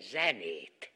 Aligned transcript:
zenét. 0.00 0.92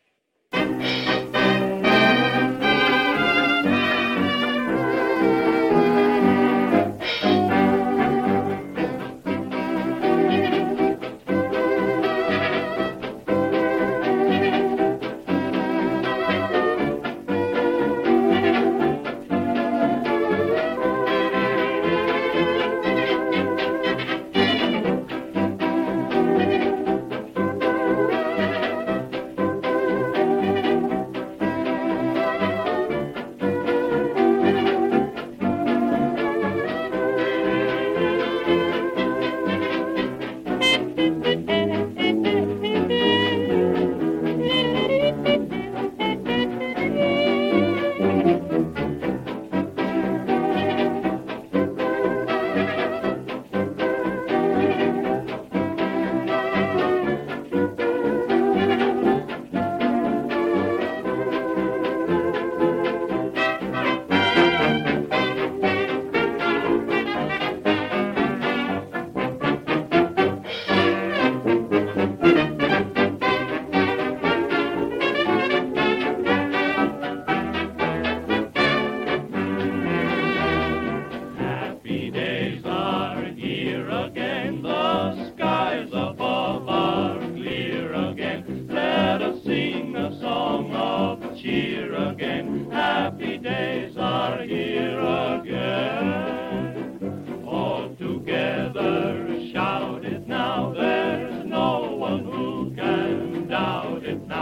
Doubt 104.14 104.20
it 104.28 104.41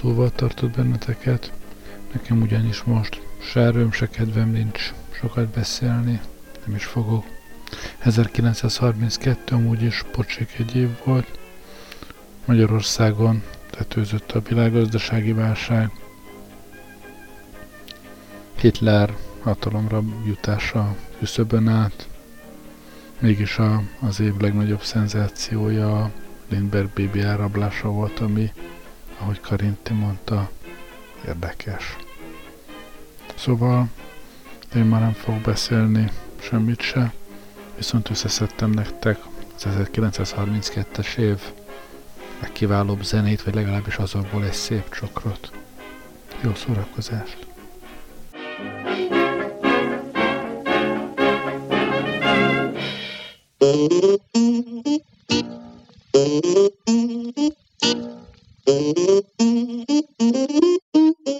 szóval 0.00 0.30
tartott 0.30 0.76
benneteket. 0.76 1.52
Nekem 2.12 2.42
ugyanis 2.42 2.82
most 2.82 3.22
se 3.38 3.60
erőm, 3.60 3.92
se 3.92 4.08
kedvem 4.08 4.50
nincs 4.50 4.92
sokat 5.10 5.48
beszélni, 5.48 6.20
nem 6.66 6.76
is 6.76 6.84
fogok. 6.84 7.24
1932 7.98 9.54
amúgy 9.54 9.82
is 9.82 10.04
pocsék 10.12 10.54
egy 10.58 10.76
év 10.76 10.88
volt. 11.04 11.38
Magyarországon 12.44 13.42
tetőzött 13.70 14.32
a 14.32 14.40
világgazdasági 14.48 15.32
válság. 15.32 15.90
Hitler 18.60 19.14
hatalomra 19.42 20.02
jutása 20.26 20.96
küszöbön 21.18 21.68
át. 21.68 22.08
Mégis 23.18 23.58
a, 23.58 23.82
az 24.00 24.20
év 24.20 24.36
legnagyobb 24.36 24.82
szenzációja 24.82 26.02
a 26.02 26.10
Lindbergh 26.48 27.00
BB 27.00 27.16
elrablása 27.16 27.88
volt, 27.88 28.20
ami, 28.20 28.52
ahogy 29.20 29.40
Karinti 29.40 29.92
mondta, 29.92 30.50
érdekes. 31.26 31.96
Szóval 33.34 33.88
én 34.74 34.84
már 34.84 35.00
nem 35.00 35.12
fogok 35.12 35.40
beszélni 35.40 36.10
semmit 36.40 36.80
se, 36.80 37.12
viszont 37.76 38.10
összeszedtem 38.10 38.70
nektek 38.70 39.18
az 39.56 39.66
1932-es 39.66 41.16
év 41.16 41.40
legkiválóbb 42.40 43.02
zenét, 43.02 43.42
vagy 43.42 43.54
legalábbis 43.54 43.96
azokból 43.96 44.44
egy 44.44 44.52
szép 44.52 44.94
csokrot. 44.94 45.52
Jó 46.42 46.54
szórakozást! 46.54 47.48
Thank 53.62 53.92
you. 57.94 58.19
Thank 58.66 59.26
you. 60.20 61.39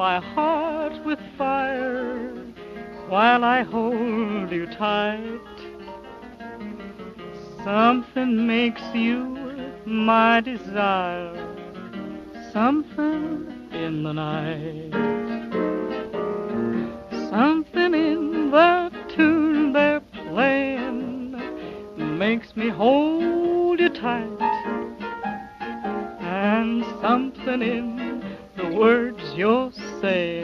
my 0.00 0.18
heart 0.18 0.94
with 1.04 1.18
fire 1.36 2.32
while 3.10 3.44
I 3.44 3.62
hold 3.62 4.50
you 4.50 4.64
tight. 4.64 5.58
Something 7.62 8.46
makes 8.46 8.80
you 8.94 9.18
my 9.84 10.40
desire, 10.40 11.36
something 12.50 13.68
in 13.72 14.02
the 14.02 14.14
night, 14.14 14.90
something 17.28 17.92
in 17.92 18.50
the 18.50 18.90
tune 19.14 19.74
they're 19.74 20.00
playing 20.30 21.36
makes 22.18 22.56
me 22.56 22.70
hold 22.70 23.78
you 23.78 23.90
tight, 23.90 24.40
and 26.22 26.86
something 27.02 27.60
in 27.60 28.00
the 28.56 28.76
words 28.76 29.22
you're 29.34 29.69
对 30.00 30.39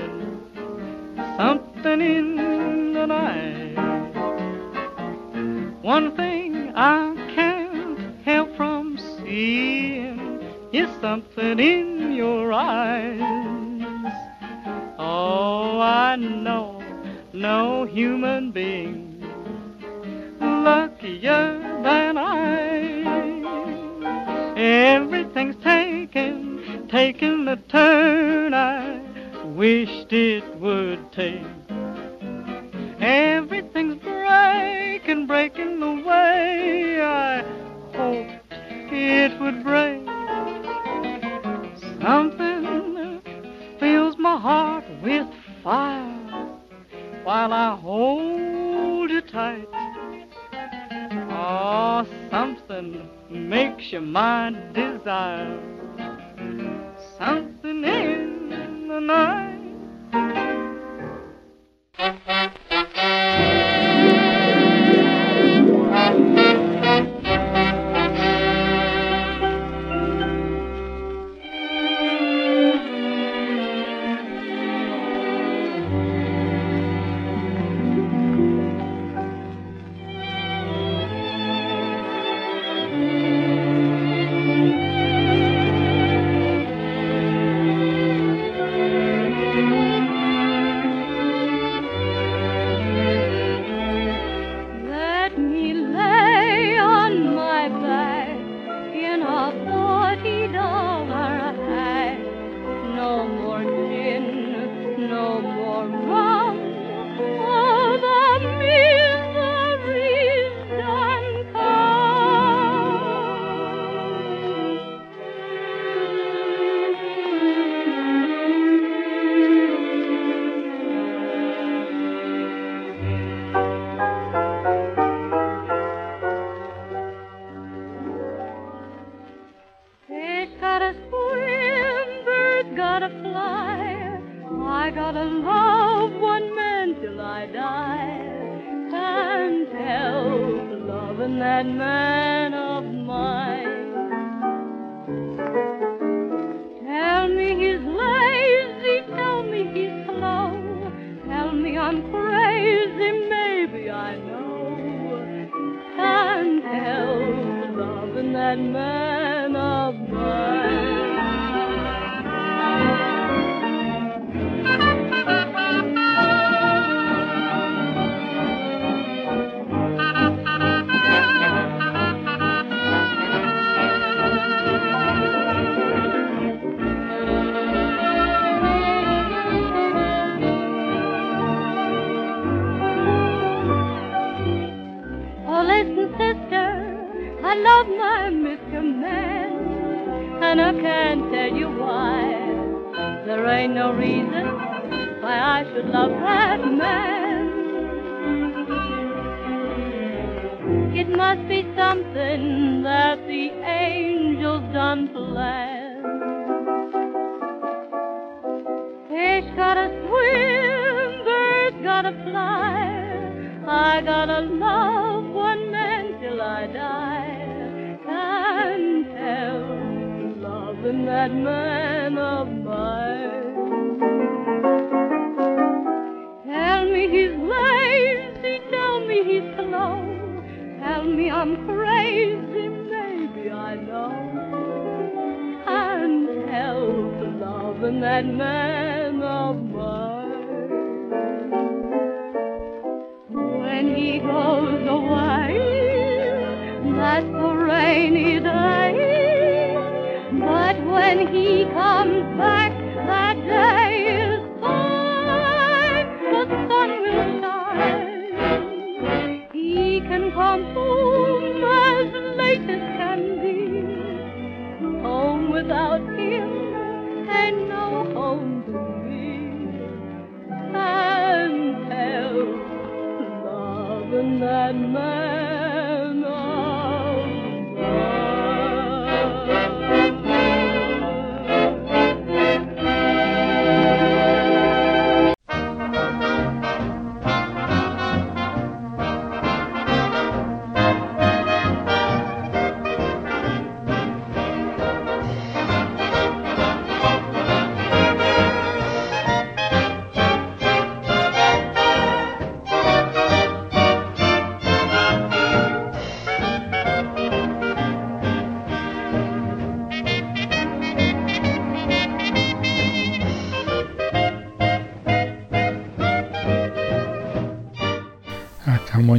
that 274.41 274.75
man 274.75 275.36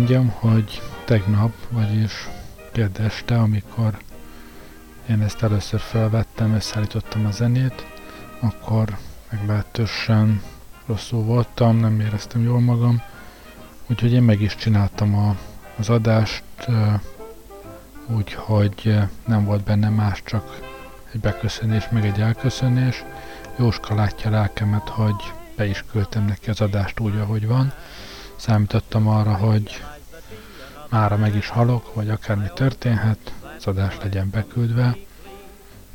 mondjam, 0.07 0.51
hogy 0.51 0.81
tegnap, 1.05 1.53
vagyis 1.69 2.27
kedd 2.71 3.01
este, 3.01 3.39
amikor 3.39 3.97
én 5.09 5.21
ezt 5.21 5.43
először 5.43 5.79
felvettem, 5.79 6.53
összeállítottam 6.53 7.25
a 7.25 7.31
zenét, 7.31 7.85
akkor 8.39 8.97
meglehetősen 9.31 10.41
rosszul 10.85 11.23
voltam, 11.23 11.77
nem 11.77 11.99
éreztem 11.99 12.43
jól 12.43 12.59
magam, 12.59 13.01
úgyhogy 13.87 14.13
én 14.13 14.23
meg 14.23 14.41
is 14.41 14.55
csináltam 14.55 15.15
a, 15.15 15.35
az 15.77 15.89
adást, 15.89 16.43
úgyhogy 18.05 18.99
nem 19.25 19.45
volt 19.45 19.63
benne 19.63 19.89
más, 19.89 20.21
csak 20.25 20.59
egy 21.13 21.19
beköszönés, 21.19 21.89
meg 21.89 22.05
egy 22.05 22.19
elköszönés. 22.19 23.03
Jóska 23.57 23.95
látja 23.95 24.29
lelkemet, 24.29 24.89
hogy 24.89 25.33
be 25.55 25.65
is 25.65 25.83
küldtem 25.91 26.25
neki 26.25 26.49
az 26.49 26.61
adást 26.61 26.99
úgy, 26.99 27.15
ahogy 27.15 27.47
van. 27.47 27.73
Számítottam 28.35 29.07
arra, 29.07 29.35
hogy 29.35 29.81
mára 30.89 31.17
meg 31.17 31.35
is 31.35 31.49
halok, 31.49 31.93
vagy 31.93 32.09
akármi 32.09 32.47
történhet, 32.55 33.33
az 33.65 33.65
legyen 34.01 34.29
beküldve. 34.29 34.95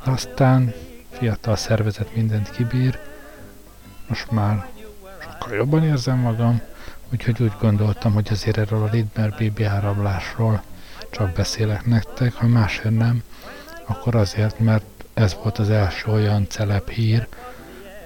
Aztán 0.05 0.73
fiatal 1.11 1.57
szervezet 1.57 2.15
mindent 2.15 2.51
kibír, 2.51 2.99
most 4.09 4.31
már 4.31 4.67
sokkal 5.19 5.55
jobban 5.57 5.85
érzem 5.85 6.19
magam, 6.19 6.61
úgyhogy 7.13 7.43
úgy 7.43 7.53
gondoltam, 7.61 8.13
hogy 8.13 8.29
azért 8.31 8.57
erről 8.57 8.83
a 8.83 8.89
Lidmer 8.93 9.35
BB 9.39 9.63
áramlásról 9.63 10.63
csak 11.11 11.33
beszélek 11.33 11.87
nektek, 11.87 12.35
ha 12.35 12.47
másért 12.47 12.97
nem, 12.97 13.23
akkor 13.87 14.15
azért, 14.15 14.59
mert 14.59 14.85
ez 15.15 15.37
volt 15.43 15.59
az 15.59 15.71
első 15.71 16.11
olyan 16.11 16.47
celeb 16.49 16.89
hír, 16.89 17.27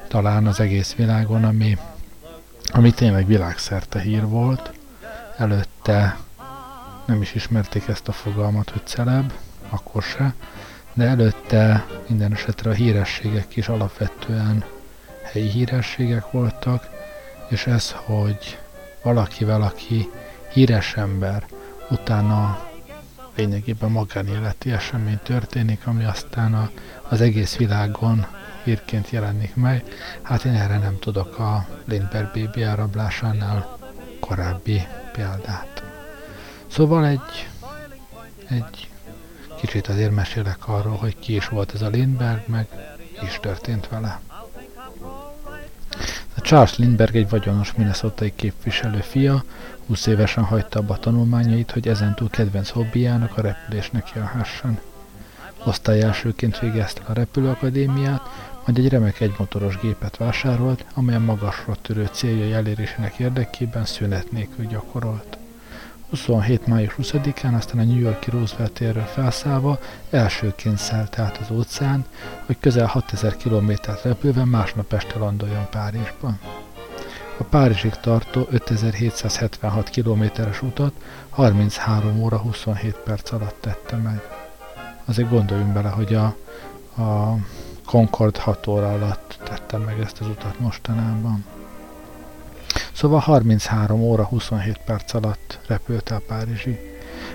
talán 0.09 0.47
az 0.47 0.61
egész 0.61 0.95
világon, 0.95 1.45
ami, 1.45 1.79
ami 2.73 2.91
tényleg 2.91 3.27
világszerte 3.27 4.01
hír 4.01 4.27
volt. 4.27 4.73
Előtte 5.37 6.17
nem 7.07 7.23
is 7.23 7.35
ismerték 7.35 7.89
ezt 7.89 8.09
a 8.09 8.13
fogalmat, 8.13 8.71
hogy 8.71 8.87
celeb, 8.87 9.33
akkor 9.69 10.03
se, 10.03 10.35
de 10.93 11.05
előtte 11.05 11.87
minden 12.07 12.33
esetre 12.33 12.71
a 12.71 12.75
hírességek 12.75 13.57
is 13.57 13.69
alapvetően 13.69 14.65
helyi 15.23 15.49
hírességek 15.49 16.31
voltak, 16.31 16.89
és 17.49 17.67
ez, 17.67 17.93
hogy 17.93 18.59
valaki, 19.03 19.45
valaki 19.45 20.11
híres 20.53 20.95
ember, 20.97 21.45
utána 21.91 22.69
lényegében 23.37 23.91
magánéleti 23.91 24.73
esemény 24.73 25.19
történik, 25.23 25.87
ami 25.87 26.05
aztán 26.05 26.55
a, 26.55 26.71
az 27.09 27.21
egész 27.21 27.57
világon 27.57 28.27
hírként 28.63 29.11
jelenik 29.11 29.55
meg. 29.55 29.85
Hát 30.23 30.45
én 30.45 30.55
erre 30.55 30.79
nem 30.79 30.99
tudok 30.99 31.39
a 31.39 31.67
Lindbergh 31.85 32.39
BB 32.39 32.57
elrablásánál 32.57 33.79
korábbi 34.21 34.87
példát. 35.13 35.86
Szóval 36.67 37.07
egy, 37.07 37.49
egy 38.49 38.89
kicsit 39.61 39.87
azért 39.87 40.15
mesélek 40.15 40.69
arról, 40.69 40.97
hogy 40.97 41.19
ki 41.19 41.35
is 41.35 41.49
volt 41.49 41.75
ez 41.75 41.83
a 41.83 41.89
Lindbergh, 41.89 42.49
meg 42.49 42.67
is 43.23 43.39
történt 43.41 43.89
vele. 43.89 44.21
A 46.37 46.41
Charles 46.41 46.77
Lindbergh 46.77 47.17
egy 47.17 47.29
vagyonos 47.29 47.75
minnesotai 47.75 48.33
képviselő 48.35 49.01
fia, 49.01 49.45
20 49.87 50.07
évesen 50.07 50.45
hagyta 50.45 50.79
abba 50.79 50.95
a 50.95 50.99
tanulmányait, 50.99 51.71
hogy 51.71 51.89
ezentúl 51.89 52.31
kedvenc 52.31 52.69
hobbiának 52.69 53.37
a 53.37 53.41
repülésnek 53.41 54.11
jelhessen. 54.15 54.81
Osztály 55.65 56.03
elsőként 56.03 56.59
végezte 56.59 57.03
a 57.07 57.13
repülőakadémiát, 57.13 58.23
majd 58.65 58.79
egy 58.79 58.89
remek 58.89 59.21
egymotoros 59.21 59.79
gépet 59.79 60.17
vásárolt, 60.17 60.85
amelyen 60.95 61.23
magasra 61.23 61.77
törő 61.83 62.09
céljai 62.13 62.53
elérésének 62.53 63.19
érdekében 63.19 63.85
szünet 63.85 64.31
nélkül 64.31 64.67
gyakorolt. 64.67 65.36
27. 66.11 66.67
május 66.67 66.95
20-án 66.99 67.57
aztán 67.57 67.79
a 67.79 67.85
New 67.85 67.99
Yorki 67.99 68.31
Roosevelt 68.31 68.73
térről 68.73 69.03
felszállva 69.03 69.79
elsőként 70.11 70.79
szállt 70.79 71.19
át 71.19 71.37
az 71.37 71.51
óceán, 71.51 72.05
hogy 72.47 72.57
közel 72.61 72.87
6000 72.87 73.37
kilométert 73.37 74.03
repülve 74.03 74.45
másnap 74.45 74.93
este 74.93 75.19
landoljon 75.19 75.67
Párizsban. 75.71 76.39
A 77.39 77.45
Párizsig 77.45 77.95
tartó 77.95 78.47
5776 78.51 79.89
kilométeres 79.89 80.63
utat 80.63 80.93
33 81.31 82.23
óra 82.23 82.39
27 82.39 82.97
perc 82.97 83.33
alatt 83.33 83.57
tette 83.61 83.97
meg. 83.97 84.21
Azért 85.05 85.31
gondoljunk 85.31 85.73
bele, 85.73 85.89
hogy 85.89 86.15
a, 86.15 86.25
a 87.03 87.37
Concord 87.85 88.37
6 88.37 88.67
óra 88.67 88.93
alatt 88.93 89.39
tette 89.45 89.77
meg 89.77 90.01
ezt 90.01 90.21
az 90.21 90.27
utat 90.27 90.59
mostanában. 90.59 91.45
Szóval 92.97 93.19
33 93.19 94.01
óra 94.01 94.25
27 94.25 94.79
perc 94.85 95.15
alatt 95.15 95.59
repült 95.67 96.11
el 96.11 96.23
Párizsi. 96.27 96.79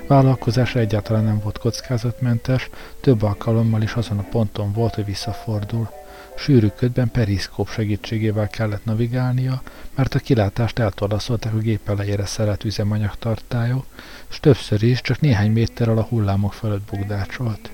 Vállalkozása 0.07 0.79
egyáltalán 0.79 1.23
nem 1.23 1.39
volt 1.43 1.57
kockázatmentes, 1.57 2.69
több 3.01 3.23
alkalommal 3.23 3.81
is 3.81 3.93
azon 3.93 4.17
a 4.17 4.27
ponton 4.31 4.73
volt, 4.73 4.95
hogy 4.95 5.05
visszafordul. 5.05 5.89
Sűrű 6.37 6.67
ködben 6.67 7.11
periszkóp 7.11 7.69
segítségével 7.69 8.47
kellett 8.47 8.85
navigálnia, 8.85 9.61
mert 9.95 10.15
a 10.15 10.19
kilátást 10.19 10.79
eltolaszolták 10.79 11.53
a 11.53 11.57
gép 11.57 11.89
elejére 11.89 12.25
szeret 12.25 12.63
üzemanyag 12.63 13.15
tartályok, 13.19 13.85
és 14.29 14.39
többször 14.39 14.83
is 14.83 15.01
csak 15.01 15.19
néhány 15.19 15.51
méterrel 15.51 15.97
a 15.97 16.03
hullámok 16.09 16.53
fölött 16.53 16.89
bugdácsolt. 16.91 17.71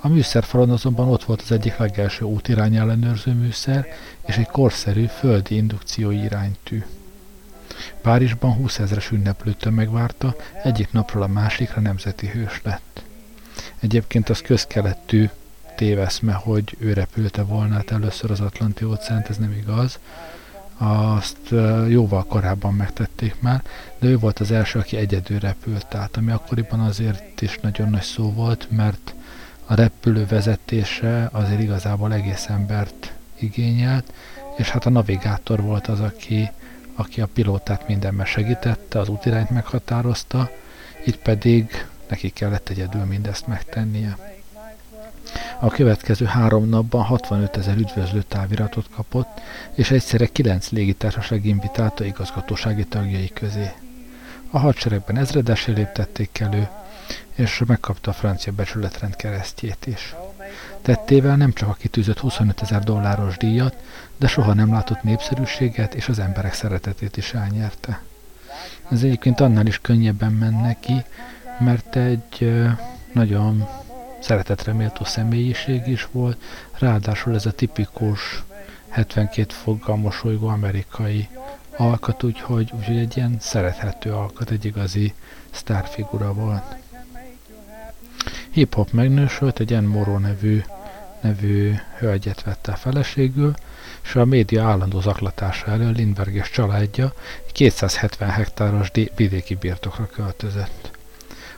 A 0.00 0.08
műszerfalon 0.08 0.70
azonban 0.70 1.08
ott 1.08 1.24
volt 1.24 1.42
az 1.42 1.52
egyik 1.52 1.76
legelső 1.76 2.24
útirány 2.24 2.76
ellenőrző 2.76 3.32
műszer 3.32 3.86
és 4.26 4.36
egy 4.36 4.48
korszerű 4.48 5.06
földi 5.06 5.56
indukció 5.56 6.10
iránytű. 6.10 6.82
Párizsban 8.02 8.52
20 8.52 8.78
ezres 8.78 9.10
ünneplő 9.10 9.52
tömeg 9.52 9.90
várta, 9.90 10.36
egyik 10.62 10.92
napról 10.92 11.22
a 11.22 11.26
másikra 11.26 11.80
nemzeti 11.80 12.26
hős 12.26 12.60
lett. 12.62 13.02
Egyébként 13.80 14.28
az 14.28 14.40
közkelettű 14.40 15.28
téveszme, 15.76 16.32
hogy 16.32 16.76
ő 16.78 16.92
repülte 16.92 17.42
volna 17.42 17.74
hát 17.74 17.90
először 17.90 18.30
az 18.30 18.40
Atlanti 18.40 18.84
óceánt, 18.84 19.28
ez 19.28 19.36
nem 19.36 19.52
igaz. 19.52 19.98
Azt 20.78 21.54
jóval 21.88 22.24
korábban 22.24 22.74
megtették 22.74 23.40
már, 23.40 23.62
de 23.98 24.08
ő 24.08 24.18
volt 24.18 24.38
az 24.38 24.50
első, 24.50 24.78
aki 24.78 24.96
egyedül 24.96 25.38
repült 25.38 25.94
át, 25.94 26.16
ami 26.16 26.30
akkoriban 26.30 26.80
azért 26.80 27.40
is 27.40 27.58
nagyon 27.62 27.90
nagy 27.90 28.02
szó 28.02 28.32
volt, 28.32 28.66
mert 28.70 29.14
a 29.66 29.74
repülő 29.74 30.26
vezetése 30.26 31.28
azért 31.32 31.60
igazából 31.60 32.12
egész 32.12 32.46
embert 32.48 33.12
igényelt, 33.38 34.12
és 34.56 34.70
hát 34.70 34.86
a 34.86 34.90
navigátor 34.90 35.60
volt 35.60 35.86
az, 35.86 36.00
aki, 36.00 36.50
aki 36.94 37.20
a 37.20 37.28
pilótát 37.32 37.88
mindenben 37.88 38.26
segítette, 38.26 38.98
az 38.98 39.08
útirányt 39.08 39.50
meghatározta, 39.50 40.50
itt 41.04 41.18
pedig 41.18 41.86
neki 42.08 42.30
kellett 42.30 42.68
egyedül 42.68 43.04
mindezt 43.04 43.46
megtennie. 43.46 44.16
A 45.58 45.68
következő 45.68 46.24
három 46.24 46.68
napban 46.68 47.02
65 47.02 47.56
ezer 47.56 47.76
üdvözlő 47.76 48.22
táviratot 48.22 48.86
kapott, 48.94 49.40
és 49.74 49.90
egyszerre 49.90 50.26
9 50.26 50.70
légitársaság 50.70 51.44
invitálta 51.44 52.04
igazgatósági 52.04 52.84
tagjai 52.84 53.30
közé. 53.34 53.72
A 54.50 54.58
hadseregben 54.58 55.16
ezredesé 55.16 55.72
léptették 55.72 56.40
elő, 56.40 56.68
és 57.34 57.62
megkapta 57.66 58.10
a 58.10 58.14
francia 58.14 58.52
becsületrend 58.52 59.16
keresztjét 59.16 59.86
is. 59.86 60.14
Tettével 60.82 61.36
nem 61.36 61.52
csak 61.52 61.68
a 61.68 61.76
kitűzött 61.78 62.18
25 62.18 62.62
ezer 62.62 62.84
dolláros 62.84 63.36
díjat, 63.36 63.76
de 64.20 64.26
soha 64.26 64.54
nem 64.54 64.72
látott 64.72 65.02
népszerűséget 65.02 65.94
és 65.94 66.08
az 66.08 66.18
emberek 66.18 66.52
szeretetét 66.52 67.16
is 67.16 67.34
elnyerte. 67.34 68.02
Ez 68.90 69.02
egyébként 69.02 69.40
annál 69.40 69.66
is 69.66 69.80
könnyebben 69.80 70.32
menne 70.32 70.76
ki, 70.80 71.02
mert 71.58 71.96
egy 71.96 72.52
nagyon 73.12 73.68
szeretetre 74.20 74.72
méltó 74.72 75.04
személyiség 75.04 75.86
is 75.86 76.08
volt, 76.12 76.42
ráadásul 76.78 77.34
ez 77.34 77.46
a 77.46 77.52
tipikus 77.52 78.42
72 78.88 79.54
foggal 79.54 79.96
mosolygó 79.96 80.46
amerikai 80.46 81.28
alkat, 81.76 82.22
úgyhogy, 82.22 82.72
úgyhogy 82.76 82.98
egy 82.98 83.16
ilyen 83.16 83.36
szerethető 83.40 84.12
alkat, 84.12 84.50
egy 84.50 84.64
igazi 84.64 85.14
sztárfigura 85.50 86.32
volt. 86.32 86.76
Hip-hop 88.50 88.92
megnősült, 88.92 89.60
egy 89.60 89.80
N. 89.80 89.84
Moro 89.84 90.18
nevű, 90.18 90.62
nevű 91.20 91.74
hölgyet 91.98 92.42
vette 92.42 92.72
a 92.72 92.76
feleségül, 92.76 93.54
és 94.02 94.14
a 94.14 94.24
média 94.24 94.64
állandó 94.64 95.00
zaklatása 95.00 95.66
elől 95.66 95.92
Lindbergh 95.92 96.34
és 96.34 96.50
családja 96.50 97.12
270 97.52 98.30
hektáros 98.30 98.90
vidéki 99.14 99.54
birtokra 99.54 100.06
költözött. 100.06 100.98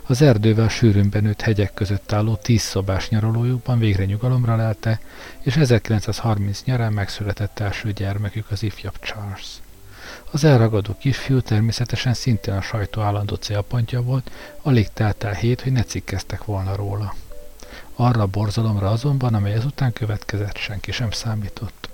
Az 0.07 0.23
erdővel 0.23 0.69
sűrűn 0.69 1.11
benőtt 1.11 1.41
hegyek 1.41 1.75
között 1.75 2.13
álló 2.13 2.35
tíz 2.35 2.63
szobás 2.63 3.09
nyaralójukban 3.09 3.79
végre 3.79 4.05
nyugalomra 4.05 4.57
lelte, 4.57 5.01
és 5.41 5.57
1930 5.57 6.63
nyarán 6.65 6.93
megszületett 6.93 7.59
első 7.59 7.93
gyermekük 7.93 8.51
az 8.51 8.63
ifjabb 8.63 8.99
Charles. 9.01 9.47
Az 10.31 10.45
elragadó 10.45 10.97
kisfiú 10.99 11.41
természetesen 11.41 12.15
szintén 12.15 12.55
a 12.55 12.61
sajtó 12.61 13.01
állandó 13.01 13.35
célpontja 13.35 14.03
volt, 14.03 14.31
alig 14.63 14.89
telt 14.93 15.25
el 15.25 15.35
hét, 15.35 15.61
hogy 15.61 15.73
ne 15.73 15.83
cikkeztek 15.83 16.45
volna 16.45 16.77
róla. 16.77 17.15
Arra 17.95 18.23
a 18.23 18.27
borzalomra 18.27 18.91
azonban, 18.91 19.35
amely 19.35 19.53
ezután 19.53 19.93
következett, 19.93 20.57
senki 20.57 20.93
sem 20.93 21.11
számított. 21.11 21.92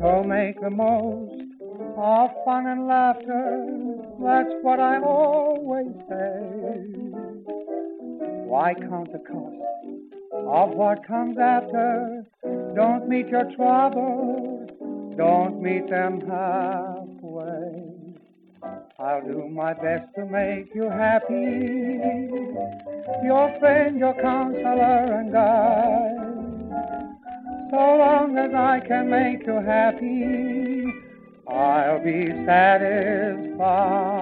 So 0.00 0.24
make 0.24 0.60
the 0.60 0.70
most 0.70 1.42
of 1.96 2.30
fun 2.44 2.66
and 2.66 2.86
laughter, 2.86 3.66
that's 4.22 4.54
what 4.62 4.80
I 4.80 5.00
always 5.00 5.94
say. 6.08 6.86
Why 8.44 8.74
count 8.74 9.12
the 9.12 9.18
cost 9.18 9.56
of 10.32 10.70
what 10.76 11.06
comes 11.06 11.38
after? 11.38 12.26
Don't 12.74 13.08
meet 13.08 13.28
your 13.28 13.50
troubles, 13.56 14.70
don't 15.16 15.62
meet 15.62 15.88
them 15.88 16.20
halfway. 16.20 17.95
I'll 18.98 19.20
do 19.20 19.46
my 19.48 19.74
best 19.74 20.14
to 20.14 20.24
make 20.24 20.74
you 20.74 20.88
happy, 20.88 22.00
your 23.24 23.54
friend, 23.58 23.98
your 23.98 24.14
counselor, 24.14 25.20
and 25.20 25.32
guide. 25.32 26.16
So 27.70 27.76
long 27.76 28.38
as 28.38 28.54
I 28.54 28.80
can 28.80 29.10
make 29.10 29.46
you 29.46 29.60
happy, 29.60 30.86
I'll 31.46 32.02
be 32.02 32.28
satisfied. 32.46 34.16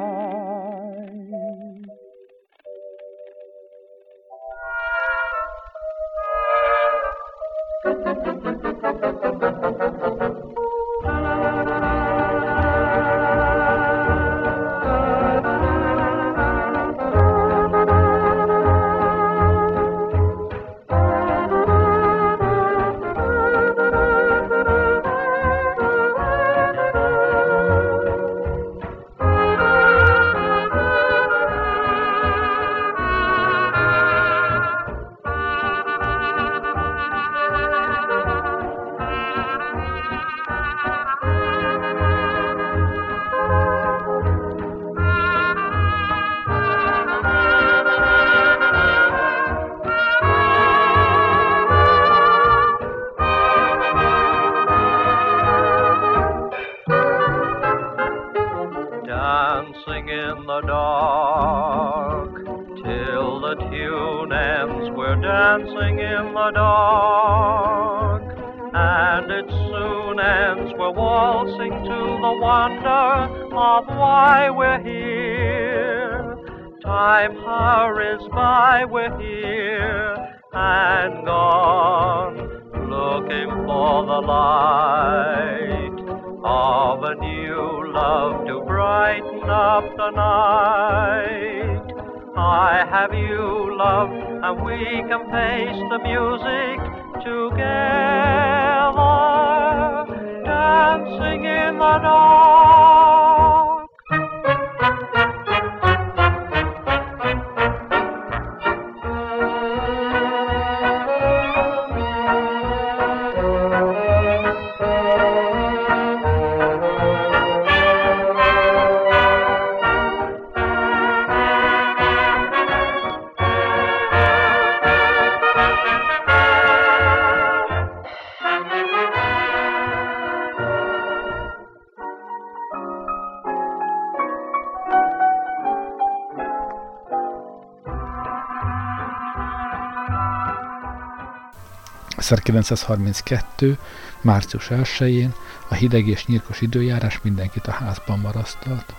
1932. 142.31 143.79
március 144.21 144.67
1-én 144.71 145.35
a 145.69 145.75
hideg 145.75 146.07
és 146.07 146.27
nyírkos 146.27 146.61
időjárás 146.61 147.21
mindenkit 147.23 147.67
a 147.67 147.71
házban 147.71 148.19
marasztalt. 148.19 148.95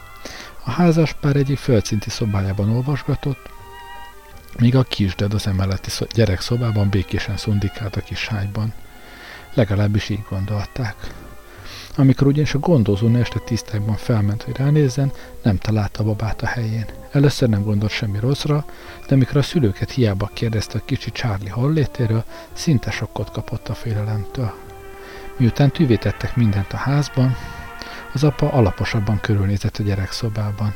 A 0.64 0.72
házas 0.72 1.14
pár 1.14 1.36
egyik 1.36 1.58
földszinti 1.58 2.10
szobájában 2.10 2.70
olvasgatott, 2.70 3.50
míg 4.60 4.76
a 4.76 4.84
kisded 4.84 5.34
az 5.34 5.48
emeleti 5.48 5.90
gyerek 6.14 6.42
szobában 6.42 6.90
békésen 6.90 7.38
szundikált 7.38 7.96
a 7.96 8.02
kis 8.02 8.28
hájban. 8.28 8.74
Legalábbis 9.54 10.10
így 10.10 10.24
gondolták. 10.30 10.96
Amikor 11.96 12.28
ugyanis 12.28 12.54
a 12.54 12.60
gondozó 12.60 13.16
este 13.16 13.40
tisztákban 13.40 13.96
felment, 13.96 14.44
hogy 14.44 14.58
ránézzen, 14.58 15.12
nem 15.42 15.58
találta 15.58 16.00
a 16.04 16.06
babát 16.06 16.42
a 16.42 16.46
helyén. 16.46 16.86
Először 17.12 17.50
nem 17.50 17.64
gondolt 17.64 17.92
semmi 17.92 18.20
rosszra, 18.20 18.66
de 19.08 19.14
amikor 19.14 19.38
a 19.38 19.42
szülőket 19.42 19.92
hiába 19.92 20.30
kérdezte 20.34 20.78
a 20.78 20.86
kicsi 20.86 21.12
Charlie 21.12 21.50
hollétéről, 21.50 22.24
szinte 22.54 22.92
sokkot 22.92 23.32
kapott 23.32 23.68
a 23.68 23.74
félelemtől. 23.74 24.54
Miután 25.38 25.72
tűvétettek 25.72 26.36
mindent 26.36 26.74
a 26.74 26.78
házban, 26.78 27.36
az 28.14 28.24
apa 28.24 28.52
alaposabban 28.52 29.20
körülnézett 29.20 29.78
a 29.78 29.84
gyerekszobában. 29.84 30.74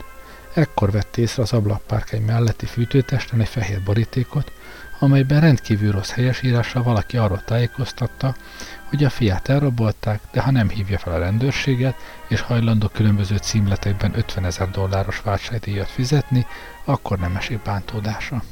Ekkor 0.53 0.91
vett 0.91 1.17
észre 1.17 1.41
az 1.41 1.53
ablakpárkány 1.53 2.21
melletti 2.21 2.65
fűtőtesten 2.65 3.39
egy 3.39 3.47
fehér 3.47 3.81
borítékot, 3.83 4.51
amelyben 4.99 5.41
rendkívül 5.41 5.91
rossz 5.91 6.11
helyesírással 6.11 6.83
valaki 6.83 7.17
arról 7.17 7.43
tájékoztatta, 7.45 8.35
hogy 8.83 9.03
a 9.03 9.09
fiát 9.09 9.49
elrabolták, 9.49 10.21
de 10.31 10.41
ha 10.41 10.51
nem 10.51 10.69
hívja 10.69 10.97
fel 10.97 11.13
a 11.13 11.19
rendőrséget, 11.19 11.95
és 12.27 12.41
hajlandó 12.41 12.87
különböző 12.87 13.37
címletekben 13.37 14.11
50 14.17 14.45
ezer 14.45 14.69
dolláros 14.69 15.21
váltságdíjat 15.21 15.89
fizetni, 15.89 16.45
akkor 16.85 17.19
nem 17.19 17.35
esik 17.35 17.61
bántódása. 17.61 18.43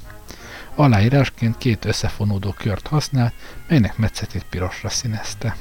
Aláírásként 0.75 1.57
két 1.57 1.85
összefonódó 1.85 2.53
kört 2.57 2.87
használt, 2.87 3.33
melynek 3.67 3.97
metszetét 3.97 4.45
pirosra 4.49 4.89
színezte. 4.89 5.55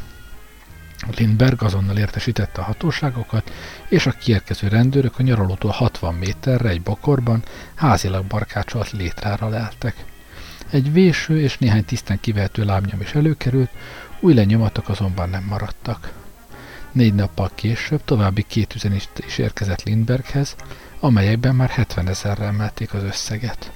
Lindberg 1.16 1.62
azonnal 1.62 1.96
értesítette 1.96 2.60
a 2.60 2.64
hatóságokat, 2.64 3.52
és 3.88 4.06
a 4.06 4.10
kiérkező 4.10 4.68
rendőrök 4.68 5.18
a 5.18 5.22
nyaralótól 5.22 5.70
60 5.70 6.14
méterre 6.14 6.68
egy 6.68 6.82
bokorban 6.82 7.42
házilag 7.74 8.24
barkácsolt 8.24 8.90
létrára 8.90 9.48
leltek. 9.48 10.04
Egy 10.70 10.92
véső 10.92 11.40
és 11.40 11.58
néhány 11.58 11.84
tisztán 11.84 12.20
kivehető 12.20 12.64
lábnyom 12.64 13.00
is 13.00 13.14
előkerült, 13.14 13.70
új 14.20 14.34
lenyomatok 14.34 14.88
azonban 14.88 15.28
nem 15.28 15.44
maradtak. 15.44 16.12
Négy 16.92 17.14
nappal 17.14 17.50
később 17.54 18.04
további 18.04 18.44
két 18.46 18.74
üzenet 18.74 19.22
is 19.26 19.38
érkezett 19.38 19.82
Lindberghez, 19.82 20.56
amelyekben 21.00 21.54
már 21.54 21.68
70 21.68 22.08
ezerre 22.08 22.44
emelték 22.44 22.94
az 22.94 23.02
összeget. 23.02 23.72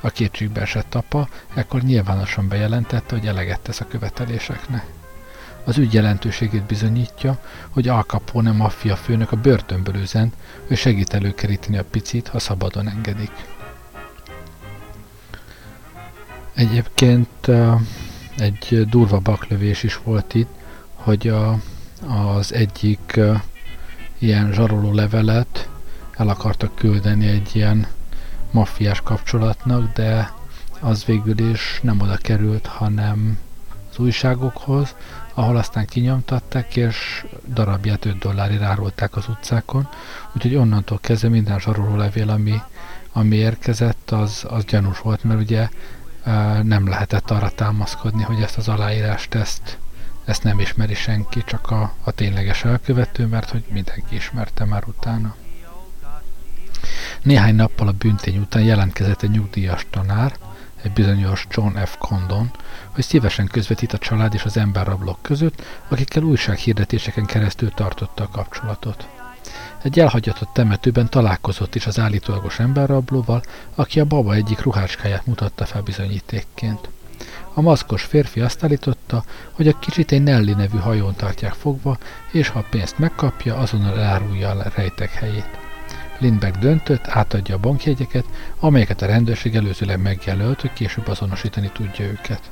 A 0.00 0.10
kétségbe 0.10 0.60
esett 0.60 0.94
apa 0.94 1.28
ekkor 1.54 1.82
nyilvánosan 1.82 2.48
bejelentette, 2.48 3.16
hogy 3.16 3.26
eleget 3.26 3.60
tesz 3.60 3.80
a 3.80 3.86
követeléseknek. 3.86 4.84
Az 5.64 5.78
ügy 5.78 5.94
jelentőségét 5.94 6.62
bizonyítja, 6.62 7.38
hogy 7.70 7.88
Al 7.88 8.02
Capone 8.02 8.52
maffia 8.52 8.96
főnök 8.96 9.32
a 9.32 9.36
börtönből 9.36 9.96
üzen, 9.96 10.32
hogy 10.66 10.76
segít 10.76 11.14
előkeríteni 11.14 11.78
a 11.78 11.84
picit, 11.84 12.28
ha 12.28 12.38
szabadon 12.38 12.88
engedik. 12.88 13.30
Egyébként 16.54 17.50
egy 18.38 18.86
durva 18.88 19.18
baklövés 19.18 19.82
is 19.82 20.00
volt 20.04 20.34
itt, 20.34 20.50
hogy 20.94 21.28
a, 21.28 21.58
az 22.06 22.52
egyik 22.52 23.20
ilyen 24.18 24.52
zsaroló 24.52 24.92
levelet 24.92 25.68
el 26.12 26.28
akartak 26.28 26.74
küldeni 26.74 27.26
egy 27.26 27.50
ilyen 27.52 27.86
maffiás 28.50 29.00
kapcsolatnak, 29.00 29.92
de 29.92 30.32
az 30.80 31.04
végül 31.04 31.38
is 31.38 31.80
nem 31.82 32.00
oda 32.00 32.16
került, 32.16 32.66
hanem 32.66 33.38
az 33.90 33.98
újságokhoz, 33.98 34.94
ahol 35.34 35.56
aztán 35.56 35.86
kinyomtatták, 35.86 36.76
és 36.76 37.26
darabját 37.48 38.04
5 38.04 38.18
dollárért 38.18 38.62
árulták 38.62 39.16
az 39.16 39.28
utcákon, 39.28 39.88
úgyhogy 40.34 40.54
onnantól 40.54 40.98
kezdve 41.00 41.28
minden 41.28 41.58
zsaroló 41.58 41.96
levél, 41.96 42.30
ami, 42.30 42.60
ami 43.12 43.36
érkezett, 43.36 44.10
az, 44.10 44.44
az 44.48 44.64
gyanús 44.64 45.00
volt, 45.00 45.24
mert 45.24 45.40
ugye 45.40 45.68
nem 46.62 46.88
lehetett 46.88 47.30
arra 47.30 47.50
támaszkodni, 47.50 48.22
hogy 48.22 48.42
ezt 48.42 48.56
az 48.56 48.68
aláírást, 48.68 49.34
ezt, 49.34 49.78
ezt 50.24 50.42
nem 50.42 50.60
ismeri 50.60 50.94
senki, 50.94 51.42
csak 51.46 51.70
a, 51.70 51.92
a 52.04 52.10
tényleges 52.10 52.64
elkövető, 52.64 53.26
mert 53.26 53.50
hogy 53.50 53.64
mindenki 53.68 54.14
ismerte 54.14 54.64
már 54.64 54.82
utána. 54.86 55.34
Néhány 57.22 57.54
nappal 57.54 57.88
a 57.88 57.92
büntény 57.92 58.38
után 58.38 58.62
jelentkezett 58.62 59.22
egy 59.22 59.30
nyugdíjas 59.30 59.86
tanár, 59.90 60.36
egy 60.82 60.92
bizonyos 60.92 61.46
John 61.50 61.76
F. 61.84 61.96
Condon, 61.98 62.50
hogy 62.90 63.04
szívesen 63.04 63.46
közvetít 63.46 63.92
a 63.92 63.98
család 63.98 64.34
és 64.34 64.44
az 64.44 64.56
emberrablók 64.56 65.18
között, 65.22 65.62
akikkel 65.88 66.22
újsághirdetéseken 66.22 67.26
keresztül 67.26 67.70
tartotta 67.70 68.22
a 68.22 68.28
kapcsolatot. 68.28 69.08
Egy 69.84 70.00
elhagyatott 70.00 70.52
temetőben 70.52 71.08
találkozott 71.08 71.74
is 71.74 71.86
az 71.86 71.98
állítólagos 71.98 72.58
emberrablóval, 72.58 73.42
aki 73.74 74.00
a 74.00 74.04
baba 74.04 74.34
egyik 74.34 74.62
ruhácskáját 74.62 75.26
mutatta 75.26 75.64
fel 75.64 75.82
bizonyítékként. 75.82 76.88
A 77.54 77.60
maszkos 77.60 78.02
férfi 78.02 78.40
azt 78.40 78.64
állította, 78.64 79.24
hogy 79.52 79.68
a 79.68 79.78
kicsit 79.78 80.12
egy 80.12 80.22
Nelly 80.22 80.52
nevű 80.52 80.78
hajón 80.78 81.14
tartják 81.14 81.52
fogva, 81.52 81.98
és 82.32 82.48
ha 82.48 82.58
a 82.58 82.64
pénzt 82.70 82.98
megkapja, 82.98 83.56
azonnal 83.56 83.98
elárulja 83.98 84.50
a 84.50 84.70
rejtek 84.76 85.10
helyét. 85.10 85.58
Lindbergh 86.18 86.58
döntött, 86.58 87.06
átadja 87.06 87.54
a 87.54 87.58
bankjegyeket, 87.58 88.24
amelyeket 88.60 89.02
a 89.02 89.06
rendőrség 89.06 89.54
előzőleg 89.54 90.02
megjelölt, 90.02 90.60
hogy 90.60 90.72
később 90.72 91.08
azonosítani 91.08 91.70
tudja 91.72 92.04
őket. 92.04 92.50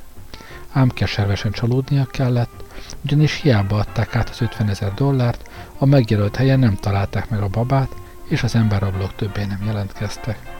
Ám 0.71 0.89
keservesen 0.89 1.51
csalódnia 1.51 2.05
kellett, 2.05 2.63
ugyanis 3.03 3.41
hiába 3.41 3.77
adták 3.77 4.15
át 4.15 4.29
az 4.29 4.41
50 4.41 4.69
ezer 4.69 4.93
dollárt, 4.93 5.49
a 5.83 5.85
megjelölt 5.85 6.35
helyen 6.35 6.59
nem 6.59 6.75
találták 6.75 7.29
meg 7.29 7.41
a 7.41 7.47
babát, 7.47 7.95
és 8.29 8.43
az 8.43 8.55
emberrablók 8.55 9.15
többé 9.15 9.45
nem 9.45 9.63
jelentkeztek. 9.65 10.52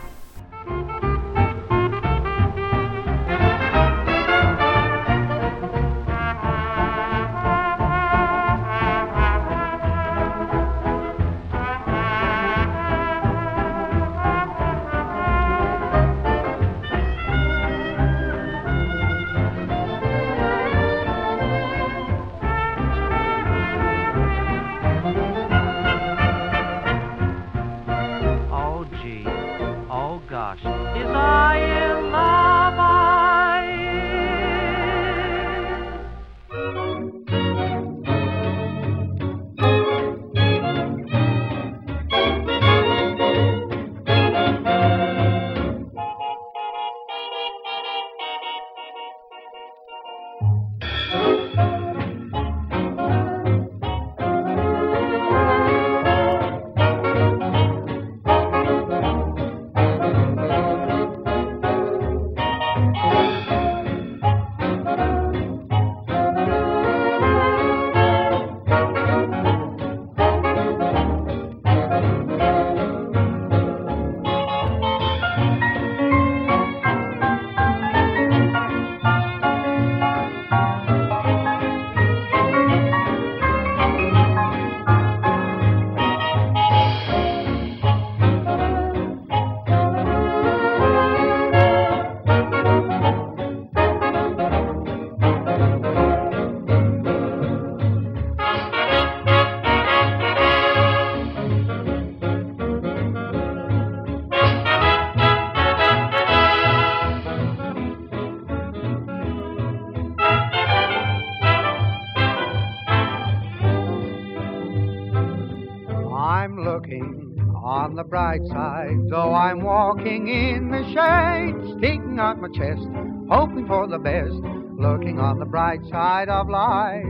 In 120.50 120.70
the 120.70 120.84
shade, 120.94 121.78
sticking 121.78 122.20
out 122.20 122.42
my 122.42 122.50
chest, 122.50 122.86
hoping 123.30 123.66
for 123.66 123.88
the 123.88 123.98
best, 123.98 124.34
looking 124.78 125.20
on 125.20 125.40
the 125.40 125.46
bright 125.46 125.80
side 125.90 126.28
of 126.28 126.50
life. 126.50 127.06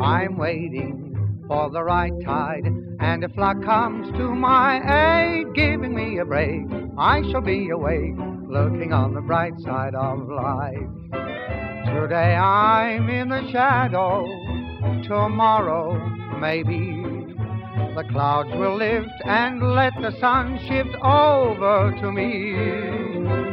I'm 0.00 0.36
waiting 0.38 1.44
for 1.46 1.70
the 1.70 1.82
right 1.82 2.12
tide, 2.24 2.64
and 3.00 3.22
if 3.22 3.36
luck 3.36 3.62
comes 3.62 4.10
to 4.16 4.34
my 4.34 4.80
aid, 4.80 5.54
giving 5.54 5.94
me 5.94 6.18
a 6.18 6.24
break, 6.24 6.62
I 6.96 7.22
shall 7.30 7.42
be 7.42 7.68
awake, 7.70 8.16
looking 8.48 8.92
on 8.92 9.14
the 9.14 9.20
bright 9.20 9.58
side 9.60 9.94
of 9.94 10.28
life. 10.28 10.78
Today 11.86 12.34
I'm 12.34 13.08
in 13.10 13.28
the 13.28 13.50
shadow, 13.50 14.24
tomorrow 15.06 15.98
maybe 16.40 17.01
the 17.94 18.04
clouds 18.04 18.50
will 18.54 18.76
lift 18.76 19.10
and 19.26 19.74
let 19.74 19.92
the 20.00 20.18
sun 20.18 20.58
shift 20.66 20.94
over 21.02 21.94
to 22.00 22.10
me. 22.10 22.54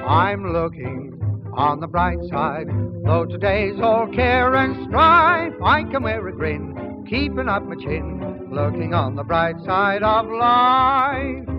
I'm 0.06 0.54
looking 0.54 1.20
on 1.54 1.82
the 1.82 1.88
bright 1.88 2.20
side, 2.30 2.68
though 3.04 3.26
today's 3.26 3.80
all 3.82 4.08
care 4.08 4.56
and 4.56 4.88
strife, 4.88 5.54
I 5.64 5.84
can 5.84 6.04
wear 6.04 6.26
a 6.26 6.32
grin, 6.32 7.06
keeping 7.10 7.50
up 7.50 7.64
my 7.66 7.76
chin, 7.76 8.50
looking 8.52 8.94
on 8.94 9.16
the 9.16 9.24
bright 9.24 9.60
side 9.66 10.04
of 10.04 10.28
life. 10.28 11.59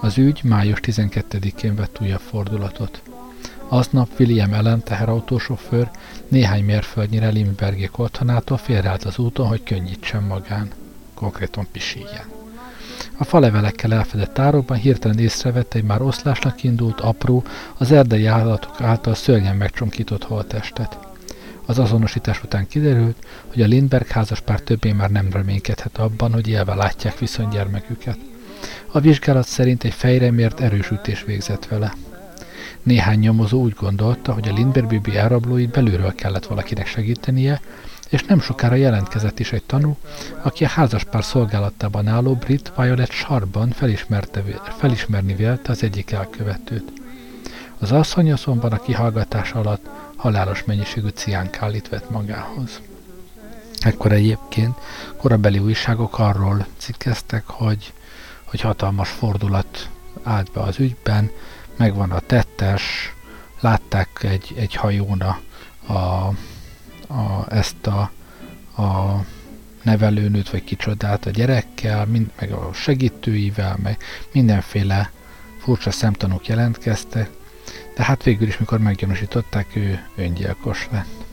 Az 0.00 0.18
ügy 0.18 0.40
május 0.44 0.78
12-én 0.82 1.74
vett 1.74 1.98
újabb 2.00 2.20
fordulatot. 2.20 3.02
Aznap 3.68 4.08
William 4.18 4.52
Allen 4.52 4.82
teherautósofőr 4.82 5.90
néhány 6.28 6.64
mérföldnyire 6.64 7.28
Limbergék 7.28 7.98
otthonától 7.98 8.56
félreállt 8.56 9.04
az 9.04 9.18
úton, 9.18 9.46
hogy 9.46 9.62
könnyítsen 9.62 10.22
magán, 10.22 10.68
konkrétan 11.14 11.66
pisíjen. 11.72 12.24
A 13.16 13.24
falevelekkel 13.24 13.92
elfedett 13.92 14.34
tárokban 14.34 14.76
hirtelen 14.76 15.18
észrevette 15.18 15.78
egy 15.78 15.84
már 15.84 16.02
oszlásnak 16.02 16.62
indult, 16.62 17.00
apró, 17.00 17.42
az 17.78 17.92
erdei 17.92 18.26
állatok 18.26 18.80
által 18.80 19.14
szörnyen 19.14 19.56
megcsonkított 19.56 20.24
holtestet. 20.24 21.07
Az 21.68 21.78
azonosítás 21.78 22.42
után 22.42 22.66
kiderült, 22.66 23.26
hogy 23.46 23.62
a 23.62 23.66
Lindberg 23.66 24.06
házaspár 24.06 24.60
többé 24.60 24.92
már 24.92 25.10
nem 25.10 25.28
reménykedhet 25.30 25.98
abban, 25.98 26.32
hogy 26.32 26.48
élve 26.48 26.74
látják 26.74 27.18
viszont 27.18 27.52
gyermeküket. 27.52 28.18
A 28.92 29.00
vizsgálat 29.00 29.46
szerint 29.46 29.84
egy 29.84 29.92
fejre 29.92 30.30
mért 30.30 30.60
erősítés 30.60 31.24
végzett 31.24 31.66
vele. 31.66 31.94
Néhány 32.82 33.18
nyomozó 33.18 33.60
úgy 33.60 33.74
gondolta, 33.80 34.32
hogy 34.32 34.48
a 34.48 34.52
Lindberg 34.52 34.88
bibi 34.88 35.16
elrablóit 35.16 35.70
belülről 35.70 36.14
kellett 36.14 36.46
valakinek 36.46 36.86
segítenie, 36.86 37.60
és 38.08 38.24
nem 38.24 38.40
sokára 38.40 38.74
jelentkezett 38.74 39.38
is 39.38 39.52
egy 39.52 39.64
tanú, 39.64 39.96
aki 40.42 40.64
a 40.64 40.68
házaspár 40.68 41.24
szolgálatában 41.24 42.06
álló 42.06 42.34
brit 42.34 42.72
Violet 42.76 43.10
Sharpban 43.10 43.74
felismerni 44.78 45.34
vélte 45.34 45.70
az 45.70 45.82
egyik 45.82 46.10
elkövetőt. 46.10 46.92
Az 47.78 47.92
asszony 47.92 48.32
azonban 48.32 48.72
a 48.72 48.80
kihallgatás 48.80 49.52
alatt 49.52 49.88
halálos 50.18 50.64
mennyiségű 50.64 51.08
ciánkálit 51.08 51.88
vett 51.88 52.10
magához. 52.10 52.80
Ekkor 53.80 54.12
egyébként 54.12 54.78
korabeli 55.16 55.58
újságok 55.58 56.18
arról 56.18 56.66
cikkeztek, 56.78 57.46
hogy, 57.46 57.92
hogy 58.44 58.60
hatalmas 58.60 59.08
fordulat 59.08 59.90
állt 60.22 60.52
be 60.52 60.60
az 60.60 60.78
ügyben, 60.78 61.30
megvan 61.76 62.10
a 62.10 62.20
tettes, 62.20 63.14
látták 63.60 64.22
egy, 64.22 64.54
egy 64.56 64.74
hajón 64.74 65.20
a, 65.20 65.40
a, 65.92 66.26
a, 67.14 67.46
ezt 67.48 67.86
a, 67.86 68.10
a 68.82 69.20
nevelőnőt, 69.82 70.50
vagy 70.50 70.64
kicsodát 70.64 71.26
a 71.26 71.30
gyerekkel, 71.30 72.06
mind, 72.06 72.30
meg 72.40 72.52
a 72.52 72.70
segítőivel, 72.72 73.78
meg 73.82 74.02
mindenféle 74.32 75.10
furcsa 75.58 75.90
szemtanúk 75.90 76.46
jelentkeztek, 76.46 77.30
de 77.98 78.04
hát 78.04 78.22
végül 78.22 78.48
is, 78.48 78.58
mikor 78.58 78.78
meggyanúsították, 78.78 79.76
ő 79.76 80.00
öngyilkos 80.16 80.88
lett. 80.90 81.24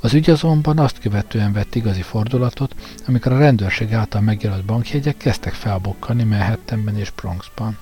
Az 0.00 0.14
ügy 0.14 0.30
azonban 0.30 0.78
azt 0.78 0.98
követően 0.98 1.52
vett 1.52 1.74
igazi 1.74 2.02
fordulatot, 2.02 2.74
amikor 3.06 3.32
a 3.32 3.38
rendőrség 3.38 3.92
által 3.92 4.20
megjelölt 4.20 4.64
bankjegyek 4.64 5.16
kezdtek 5.16 5.52
felbokkani 5.52 6.22
Manhattanben 6.22 6.98
és 6.98 7.10
Bronxban. 7.10 7.78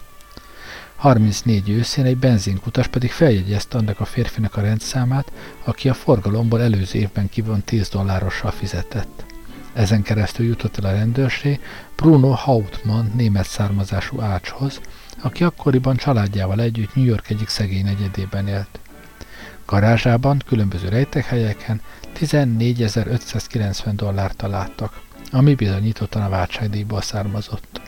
34 0.97 1.69
őszén 1.71 2.05
egy 2.05 2.17
benzinkutas 2.17 2.87
pedig 2.87 3.11
feljegyezte 3.11 3.79
annak 3.79 4.01
a 4.01 4.05
férfinak 4.05 4.57
a 4.57 4.61
rendszámát, 4.61 5.33
aki 5.65 5.89
a 5.89 5.95
forgalomból 5.95 6.63
előző 6.63 6.99
évben 6.99 7.29
kivont 7.29 7.65
10 7.65 7.89
dollárossal 7.89 8.51
fizetett. 8.51 9.25
Ezen 9.73 10.03
keresztül 10.03 10.47
jutott 10.47 10.77
el 10.77 10.91
a 10.91 10.97
rendőrség 10.97 11.61
Bruno 11.97 12.31
Hautmann 12.31 13.17
német 13.17 13.47
származású 13.47 14.21
ácshoz, 14.21 14.81
aki 15.25 15.45
akkoriban 15.45 15.97
családjával 15.97 16.61
együtt 16.61 16.95
New 16.95 17.05
York 17.05 17.31
egyik 17.31 17.49
szegény 17.49 17.85
negyedében 17.85 18.49
élt. 18.49 18.79
Garázsában 19.67 20.43
különböző 20.47 20.89
rejtekhelyeken 20.89 21.81
14.590 22.19 23.93
dollárt 23.95 24.37
találtak, 24.37 25.01
ami 25.31 25.55
bizonyítottan 25.55 26.23
a 26.23 26.29
váltságdíjból 26.29 27.01
származott. 27.01 27.81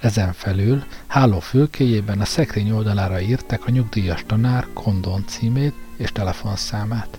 Ezen 0.00 0.32
felül 0.32 0.84
háló 1.06 1.40
fülkéjében 1.40 2.20
a 2.20 2.24
szekrény 2.24 2.70
oldalára 2.70 3.20
írták 3.20 3.66
a 3.66 3.70
nyugdíjas 3.70 4.24
tanár 4.26 4.66
Kondon 4.72 5.24
címét 5.26 5.74
és 5.96 6.12
telefonszámát. 6.12 7.18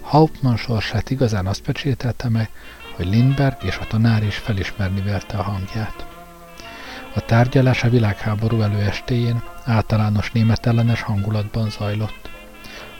Hauptmann 0.00 0.56
sorsát 0.56 1.10
igazán 1.10 1.46
azt 1.46 1.62
pecsételte 1.62 2.28
meg, 2.28 2.50
hogy 2.96 3.06
Lindberg 3.06 3.56
és 3.64 3.76
a 3.76 3.86
tanár 3.86 4.22
is 4.22 4.36
felismerni 4.36 5.00
vélte 5.00 5.36
a 5.36 5.42
hangját. 5.42 6.11
A 7.14 7.20
tárgyalás 7.20 7.84
a 7.84 7.88
világháború 7.88 8.60
előestéjén 8.60 9.42
általános 9.64 10.32
német 10.32 10.66
ellenes 10.66 11.02
hangulatban 11.02 11.70
zajlott. 11.70 12.30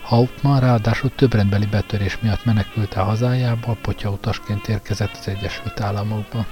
Hauptmann 0.03 0.59
ráadásul 0.59 1.11
több 1.15 1.33
rendbeli 1.33 1.65
betörés 1.65 2.17
miatt 2.21 2.45
menekült 2.45 2.93
el 2.93 3.03
hazájába, 3.03 3.77
potyautasként 3.81 4.67
érkezett 4.67 5.17
az 5.19 5.27
Egyesült 5.27 5.81
Államokba. 5.81 6.45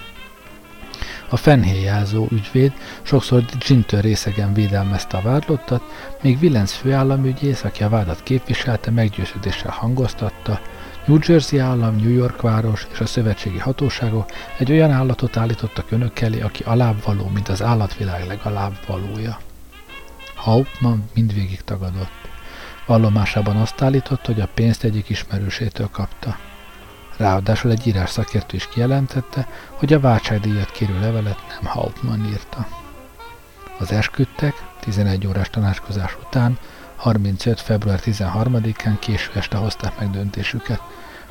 A 1.29 1.37
fennhéjázó 1.37 2.27
ügyvéd 2.31 2.73
sokszor 3.01 3.43
dzsintől 3.43 4.01
részegen 4.01 4.53
védelmezte 4.53 5.17
a 5.17 5.21
vádlottat, 5.21 5.83
míg 6.21 6.37
Williams 6.41 6.73
főállamügyész, 6.73 7.63
aki 7.63 7.83
a 7.83 7.89
vádat 7.89 8.23
képviselte, 8.23 8.91
meggyőződéssel 8.91 9.71
hangoztatta, 9.71 10.61
New 11.05 11.17
Jersey 11.27 11.59
állam, 11.59 11.95
New 11.95 12.13
York 12.13 12.41
város 12.41 12.87
és 12.91 12.99
a 12.99 13.05
szövetségi 13.05 13.57
hatóságok 13.57 14.29
egy 14.57 14.71
olyan 14.71 14.91
állatot 14.91 15.37
állítottak 15.37 15.91
önök 15.91 16.19
elé, 16.19 16.41
aki 16.41 16.63
alábbvaló, 16.63 17.27
mint 17.27 17.49
az 17.49 17.61
állatvilág 17.61 18.27
legalábbvalója. 18.27 19.39
Hauptmann 20.35 21.03
mindvégig 21.13 21.61
tagadott. 21.61 22.29
Vallomásában 22.85 23.55
azt 23.55 23.81
állította, 23.81 24.31
hogy 24.31 24.41
a 24.41 24.49
pénzt 24.53 24.83
egyik 24.83 25.09
ismerősétől 25.09 25.89
kapta. 25.91 26.37
Ráadásul 27.17 27.71
egy 27.71 27.87
írás 27.87 28.09
szakértő 28.09 28.55
is 28.55 28.67
kijelentette, 28.67 29.47
hogy 29.71 29.93
a 29.93 29.99
váltságdíjat 29.99 30.71
kérő 30.71 30.99
levelet 30.99 31.39
nem 31.47 31.71
Hauptmann 31.71 32.25
írta. 32.25 32.67
Az 33.79 33.91
esküdtek 33.91 34.53
11 34.79 35.27
órás 35.27 35.49
tanácskozás 35.49 36.17
után 36.25 36.57
35. 37.01 37.61
február 37.61 37.99
13-án 38.05 38.95
késő 38.99 39.31
este 39.35 39.57
hozták 39.57 39.99
meg 39.99 40.09
döntésüket. 40.09 40.81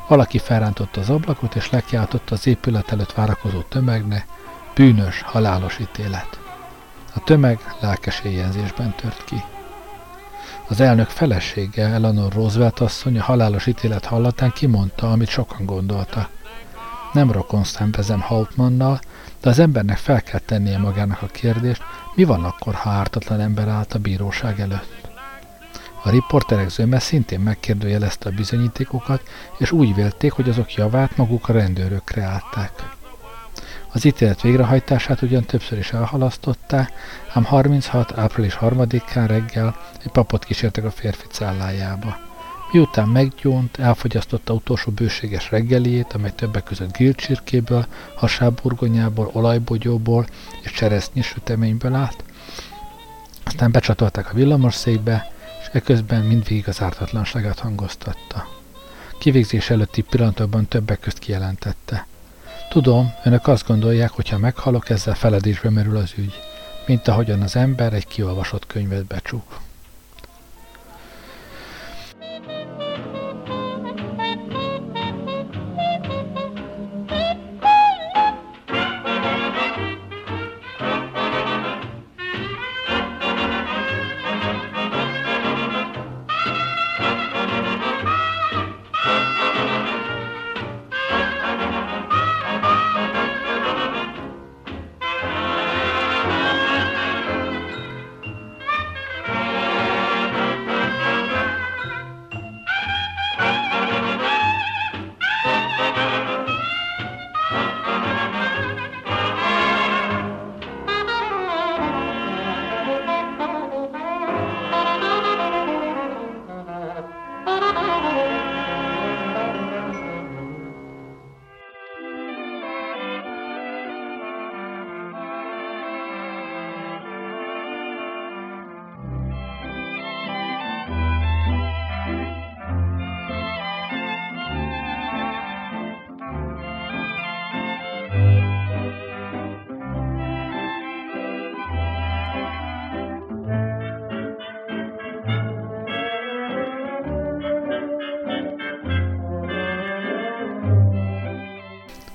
Valaki 0.09 0.39
felrántotta 0.39 1.01
az 1.01 1.11
ablakot 1.11 1.55
és 1.55 1.71
lekiáltotta 1.71 2.35
az 2.35 2.47
épület 2.47 2.93
előtt 2.93 3.13
várakozó 3.13 3.61
tömegnek, 3.61 4.27
bűnös, 4.75 5.23
halálos 5.23 5.79
ítélet. 5.79 6.41
A 7.15 7.25
tömeg 7.25 7.59
lelkes 7.81 8.21
éjjelzésben 8.21 8.95
tört 8.95 9.25
ki. 9.25 9.43
Az 10.69 10.81
elnök 10.81 11.09
felesége, 11.09 11.87
Eleanor 11.87 12.33
Roosevelt 12.33 12.81
asszony 12.81 13.19
a 13.19 13.23
halálos 13.23 13.67
ítélet 13.67 14.05
hallatán 14.05 14.51
kimondta, 14.51 15.11
amit 15.11 15.29
sokan 15.29 15.67
gondoltak. 15.67 16.29
Nem 17.13 17.33
rokon 17.33 17.65
szembezem 17.65 18.21
Hauptmannnal, 18.21 19.01
de 19.41 19.49
az 19.49 19.59
embernek 19.59 19.97
fel 19.97 20.23
kell 20.23 20.41
tennie 20.41 20.79
magának 20.79 21.23
a 21.23 21.27
kérdést, 21.27 21.83
mi 22.15 22.25
van 22.25 22.45
akkor, 22.45 22.75
ha 22.75 22.91
ártatlan 22.91 23.41
ember 23.41 23.69
állt 23.69 23.95
a 23.95 23.99
bíróság 23.99 24.61
előtt. 24.61 25.00
A 26.03 26.11
riporterek 26.11 26.69
zöme 26.69 26.99
szintén 26.99 27.41
megkérdőjelezte 27.41 28.29
a 28.29 28.33
bizonyítékokat, 28.33 29.23
és 29.59 29.73
úgy 29.73 29.95
vélték, 29.95 30.33
hogy 30.33 30.49
azok 30.49 30.75
javát 30.75 31.17
maguk 31.17 31.49
a 31.49 31.53
rendőrökre 31.53 32.23
állták. 32.23 32.73
Az 33.93 34.05
ítélet 34.05 34.41
végrehajtását 34.41 35.23
ugyan 35.23 35.45
többször 35.45 35.79
is 35.79 35.93
elhalasztották, 35.93 36.93
ám 37.33 37.45
36. 37.45 38.19
április 38.19 38.57
3-án 38.61 39.25
reggel 39.27 39.77
egy 40.05 40.11
papot 40.11 40.45
kísértek 40.45 40.85
a 40.85 40.91
férfi 40.91 41.27
cellájába. 41.31 42.17
Miután 42.73 43.09
meggyónt, 43.09 43.79
elfogyasztotta 43.79 44.53
utolsó 44.53 44.91
bőséges 44.91 45.51
reggeliét, 45.51 46.13
amely 46.13 46.33
többek 46.35 46.63
között 46.63 46.97
grillcsirkéből, 46.97 47.87
hasáburgonyából, 48.17 49.31
olajbogyóból 49.33 50.27
és 50.63 50.71
cseresznyi 50.71 51.23
süteményből 51.23 51.95
állt, 51.95 52.25
aztán 53.45 53.73
becsatolták 53.73 54.31
a 54.31 54.35
villamosszékbe, 54.35 55.33
és 55.61 55.69
eközben 55.73 56.23
mindvégig 56.23 56.69
az 56.69 56.81
ártatlanságát 56.83 57.59
hangoztatta. 57.59 58.49
Kivégzés 59.19 59.71
előtti 59.71 60.03
pillanatokban 60.03 60.67
többek 60.67 61.01
közt 61.01 61.19
kijelentette. 61.19 62.07
Tudom, 62.69 63.13
önök 63.25 63.47
azt 63.47 63.67
gondolják, 63.67 64.11
hogy 64.11 64.29
ha 64.29 64.39
meghalok, 64.39 64.91
ezzel 64.91 65.15
feledésbe 65.15 65.71
merül 65.71 65.97
az 65.97 66.13
ügy, 66.17 66.41
mint 66.87 67.09
ahogyan 67.09 67.41
az 67.41 67.57
ember 67.57 67.93
egy 67.93 68.07
kiolvasott 68.07 68.67
könyvet 68.67 69.05
becsuk. 69.05 69.61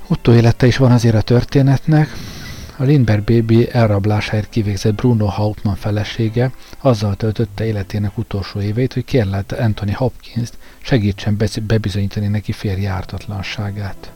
Utóélete 0.08 0.66
is 0.68 0.78
van 0.78 0.92
azért 0.92 1.16
a 1.16 1.22
történetnek. 1.22 2.10
A 2.78 2.84
Lindbergh 2.84 3.34
Baby 3.34 3.70
elrablásáért 3.72 4.50
kivégzett 4.50 4.96
Bruno 4.96 5.26
Hauptmann 5.26 5.76
felesége 5.76 6.52
azzal 6.80 7.16
töltötte 7.16 7.66
életének 7.66 8.18
utolsó 8.18 8.60
éveit, 8.60 8.94
hogy 8.94 9.06
kérlelte 9.06 9.56
Anthony 9.56 9.94
Hopkins 9.94 10.50
segítsen 10.78 11.38
bebizonyítani 11.62 12.28
neki 12.28 12.52
férje 12.52 12.90
ártatlanságát. 12.90 14.12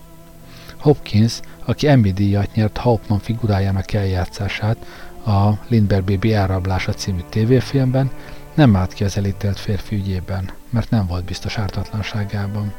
Hopkins, 0.77 1.39
aki 1.65 1.87
Emmy 1.87 2.13
díjat 2.13 2.55
nyert 2.55 2.77
Hauptmann 2.77 3.19
figurájának 3.19 3.93
eljátszását 3.93 4.77
a 5.25 5.49
Lindbergh 5.67 6.05
Baby 6.05 6.33
elrablása 6.33 6.93
című 6.93 7.21
tévéfilmben, 7.29 8.11
nem 8.53 8.75
állt 8.75 8.93
ki 8.93 9.03
az 9.03 9.17
elítélt 9.17 9.59
férfi 9.59 9.95
ügyében, 9.95 10.51
mert 10.69 10.89
nem 10.89 11.07
volt 11.07 11.25
biztos 11.25 11.57
ártatlanságában. 11.57 12.73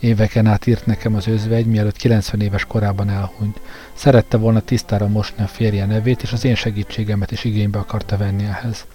Éveken 0.00 0.46
át 0.46 0.66
írt 0.66 0.86
nekem 0.86 1.14
az 1.14 1.26
özvegy, 1.26 1.66
mielőtt 1.66 1.96
90 1.96 2.40
éves 2.40 2.64
korában 2.64 3.08
elhunyt. 3.08 3.60
Szerette 3.94 4.36
volna 4.36 4.60
tisztára 4.60 5.08
mosni 5.08 5.42
a 5.42 5.46
férje 5.46 5.86
nevét, 5.86 6.22
és 6.22 6.32
az 6.32 6.44
én 6.44 6.54
segítségemet 6.54 7.30
is 7.30 7.44
igénybe 7.44 7.78
akarta 7.78 8.16
venni 8.16 8.44
ehhez. 8.44 8.86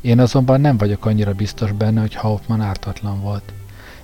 Én 0.00 0.20
azonban 0.20 0.60
nem 0.60 0.76
vagyok 0.76 1.06
annyira 1.06 1.32
biztos 1.32 1.72
benne, 1.72 2.00
hogy 2.00 2.14
Hauptmann 2.14 2.60
ártatlan 2.60 3.20
volt. 3.20 3.52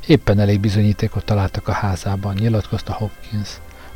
Éppen 0.06 0.38
elég 0.38 0.60
bizonyítékot 0.60 1.24
találtak 1.24 1.68
a 1.68 1.72
házában, 1.72 2.34
nyilatkozta 2.34 2.92
Hopkins 2.92 3.48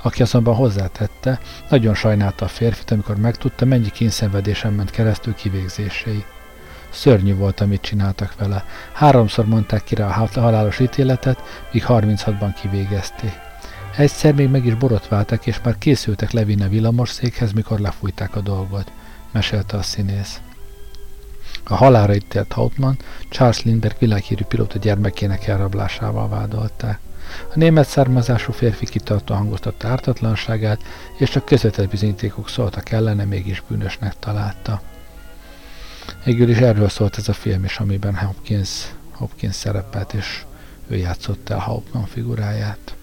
aki 0.03 0.23
azonban 0.23 0.55
hozzátette, 0.55 1.41
nagyon 1.69 1.95
sajnálta 1.95 2.45
a 2.45 2.49
férfit, 2.49 2.91
amikor 2.91 3.17
megtudta, 3.17 3.65
mennyi 3.65 3.91
kényszenvedésen 3.91 4.73
ment 4.73 4.91
keresztül 4.91 5.35
kivégzései. 5.35 6.25
Szörnyű 6.93 7.35
volt, 7.35 7.61
amit 7.61 7.81
csináltak 7.81 8.35
vele. 8.39 8.65
Háromszor 8.93 9.47
mondták 9.47 9.85
ki 9.85 9.95
rá 9.95 10.07
a 10.07 10.29
halálos 10.41 10.79
ítéletet, 10.79 11.43
míg 11.73 11.85
36-ban 11.89 12.55
kivégezték. 12.61 13.33
Egyszer 13.97 14.35
még 14.35 14.49
meg 14.49 14.67
is 14.67 14.75
borotváltak, 14.75 15.47
és 15.47 15.61
már 15.65 15.79
készültek 15.79 16.31
levinni 16.31 16.63
a 16.63 16.69
villamosszékhez, 16.69 17.53
mikor 17.53 17.79
lefújták 17.79 18.37
a 18.37 18.41
dolgot, 18.41 18.93
mesélte 19.33 19.77
a 19.77 19.83
színész. 19.83 20.41
A 21.65 21.75
halálra 21.75 22.15
ítélt 22.15 22.53
Hauptmann 22.53 22.99
Charles 23.29 23.63
Lindbergh 23.63 23.99
világhírű 23.99 24.45
pilóta 24.45 24.79
gyermekének 24.79 25.47
elrablásával 25.47 26.29
vádolták. 26.29 26.99
A 27.49 27.59
német 27.59 27.89
származású 27.89 28.53
férfi 28.53 28.87
kitartó 28.87 29.35
hangoztatta 29.35 29.89
ártatlanságát, 29.89 30.81
és 31.19 31.31
csak 31.31 31.45
közvetett 31.45 31.91
bizonyítékok 31.91 32.49
szóltak 32.49 32.91
ellene, 32.91 33.25
mégis 33.25 33.63
bűnösnek 33.69 34.15
találta. 34.19 34.81
Végül 36.25 36.49
is 36.49 36.57
erről 36.57 36.89
szólt 36.89 37.19
ez 37.19 37.29
a 37.29 37.33
film 37.33 37.65
is, 37.65 37.79
amiben 37.79 38.15
Hopkins, 38.17 38.95
Hopkins 39.11 39.55
szerepelt, 39.55 40.13
és 40.13 40.45
ő 40.89 40.97
játszotta 40.97 41.57
a 41.57 41.61
Hauptmann 41.61 42.05
figuráját. 42.05 42.95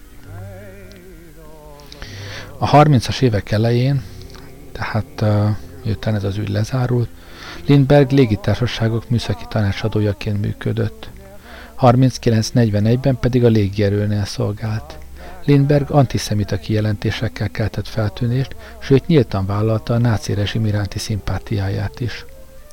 A 2.58 2.70
30-as 2.70 3.20
évek 3.20 3.50
elején, 3.50 4.02
tehát 4.72 5.20
uh, 5.20 5.56
miután 5.84 6.14
ez 6.14 6.24
az 6.24 6.36
ügy 6.36 6.48
lezárult, 6.48 7.08
Lindbergh 7.66 8.12
légitársaságok 8.12 9.08
műszaki 9.08 9.44
tanácsadójaként 9.48 10.40
működött. 10.40 11.10
39-41-ben 11.80 13.18
pedig 13.18 13.44
a 13.44 13.48
légierőnél 13.48 14.24
szolgált. 14.24 14.98
Lindbergh 15.44 15.94
antiszemita 15.94 16.56
kijelentésekkel 16.56 17.50
keltett 17.50 17.88
feltűnést, 17.88 18.56
sőt 18.78 19.06
nyíltan 19.06 19.46
vállalta 19.46 19.94
a 19.94 19.98
náci 19.98 20.34
rezsim 20.34 20.66
iránti 20.66 20.98
szimpátiáját 20.98 22.00
is. 22.00 22.24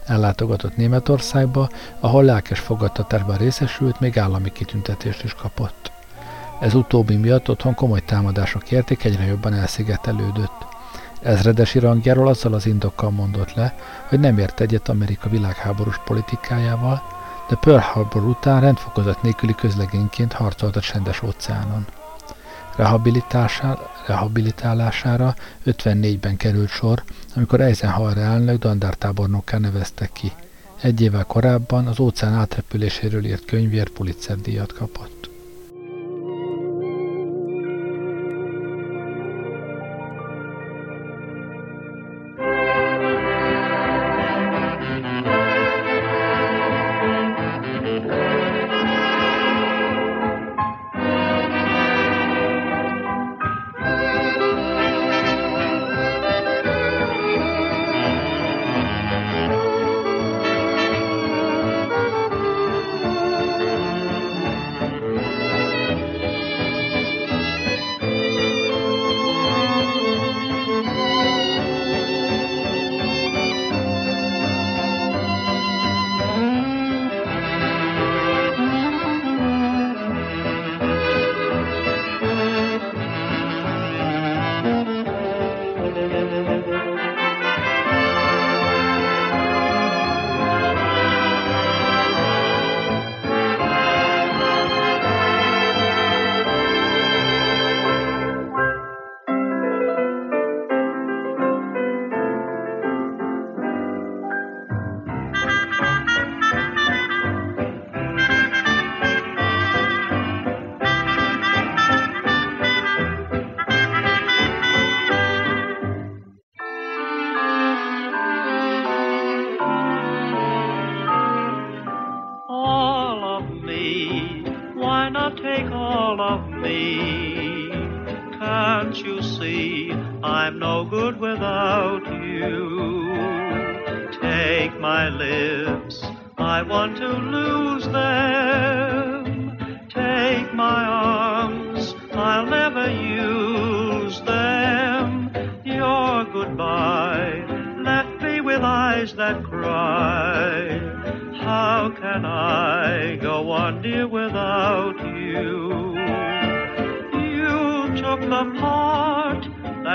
Ellátogatott 0.08 0.78
Németországba, 0.78 1.70
ahol 2.00 2.24
lelkes 2.24 2.60
fogadtatásban 2.60 3.38
részesült, 3.38 4.00
még 4.00 4.18
állami 4.18 4.52
kitüntetést 4.52 5.24
is 5.24 5.34
kapott. 5.34 5.92
Ez 6.60 6.74
utóbbi 6.74 7.16
miatt 7.16 7.50
otthon 7.50 7.74
komoly 7.74 8.06
támadások 8.06 8.72
érték, 8.72 9.04
egyre 9.04 9.24
jobban 9.24 9.54
elszigetelődött. 9.54 10.66
Ezredesi 11.22 11.80
rangjáról 11.80 12.28
azzal 12.28 12.54
az 12.54 12.66
indokkal 12.66 13.10
mondott 13.10 13.54
le, 13.54 13.76
hogy 14.08 14.20
nem 14.20 14.38
ért 14.38 14.60
egyet 14.60 14.90
Amerika 14.90 15.30
világháborús 15.30 16.00
politikájával, 16.06 17.02
de 17.50 17.56
Pearl 17.56 17.80
Harbor 17.80 18.24
után 18.24 18.62
rendfokozat 18.62 19.22
nélküli 19.22 19.56
közlegényként 19.56 20.34
harcolt 20.34 20.76
a 20.76 20.80
csendes 20.82 21.22
óceánon. 21.22 21.86
Rehabilitálására 24.06 25.36
54-ben 25.66 26.38
került 26.38 26.70
sor, 26.70 27.04
amikor 27.36 27.62
Eisenhower 27.62 28.18
elnök 28.18 28.58
dandártábornokká 28.60 29.58
nevezte 29.58 30.10
ki. 30.14 30.32
Egy 30.82 31.02
évvel 31.02 31.24
korábban 31.24 31.88
az 31.88 32.00
óceán 32.00 32.34
átrepüléséről 32.34 33.26
írt 33.26 33.46
könyvért 33.46 33.90
Pulitzer 33.90 34.38
díjat 34.38 34.74
kapott. 34.74 35.17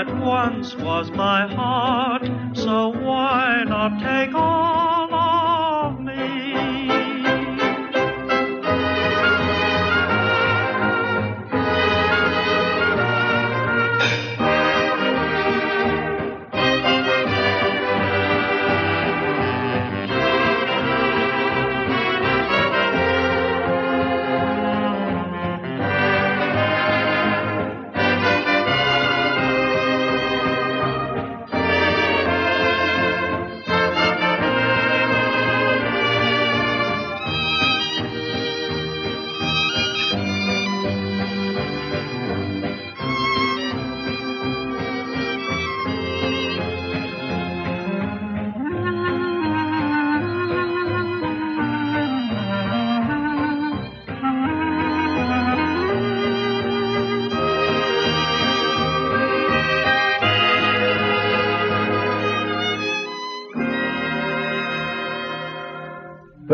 that 0.05 0.17
once 0.17 0.75
was 0.75 1.09
my 1.11 1.47
heart, 1.47 2.27
so 2.53 2.89
why 2.89 3.63
not 3.65 3.99
take 4.01 4.35
on? 4.35 4.92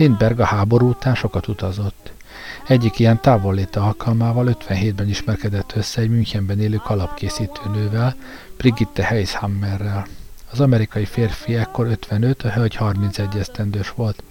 Lindberg 0.00 0.40
a 0.40 0.44
háború 0.44 0.88
után 0.88 1.14
sokat 1.14 1.48
utazott. 1.48 2.12
Egyik 2.66 2.98
ilyen 2.98 3.20
távolléte 3.20 3.80
alkalmával 3.80 4.56
57-ben 4.66 5.08
ismerkedett 5.08 5.72
össze 5.76 6.00
egy 6.00 6.10
Münchenben 6.10 6.60
élő 6.60 6.76
kalapkészítő 6.76 7.60
nővel, 7.74 8.16
Brigitte 8.56 9.04
Heishammerrel. 9.04 10.06
Az 10.52 10.60
amerikai 10.60 11.04
férfi 11.04 11.54
ekkor 11.54 11.86
55, 11.86 12.42
a 12.42 12.50
hölgy 12.50 12.74
31 12.74 13.36
esztendős 13.36 13.90
volt. 13.90 14.22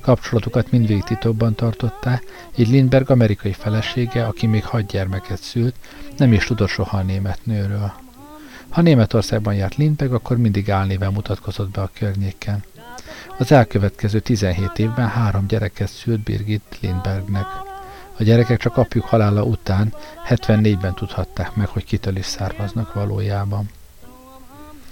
Kapcsolatukat 0.00 0.70
mindvégig 0.70 1.04
titokban 1.04 1.54
tartották, 1.54 2.22
így 2.56 2.68
Lindberg 2.68 3.10
amerikai 3.10 3.52
felesége, 3.52 4.26
aki 4.26 4.46
még 4.46 4.64
hat 4.64 4.86
gyermeket 4.86 5.42
szült, 5.42 5.74
nem 6.16 6.32
is 6.32 6.44
tudott 6.44 6.68
soha 6.68 6.96
a 6.96 7.02
német 7.02 7.40
nőről. 7.42 7.92
Ha 8.68 8.82
Németországban 8.82 9.54
járt 9.54 9.76
Lindberg, 9.76 10.12
akkor 10.12 10.36
mindig 10.36 10.70
álnéven 10.70 11.12
mutatkozott 11.12 11.70
be 11.70 11.80
a 11.80 11.90
környéken. 11.98 12.64
Az 13.38 13.52
elkövetkező 13.52 14.20
17 14.20 14.78
évben 14.78 15.08
három 15.08 15.46
gyereket 15.46 15.88
szült 15.88 16.20
Birgit 16.20 16.78
Lindbergnek. 16.80 17.46
A 18.18 18.22
gyerekek 18.22 18.58
csak 18.58 18.76
apjuk 18.76 19.04
halála 19.04 19.42
után 19.42 19.94
74-ben 20.28 20.94
tudhatták 20.94 21.54
meg, 21.54 21.66
hogy 21.66 21.84
kitől 21.84 22.16
is 22.16 22.26
származnak 22.26 22.94
valójában. 22.94 23.70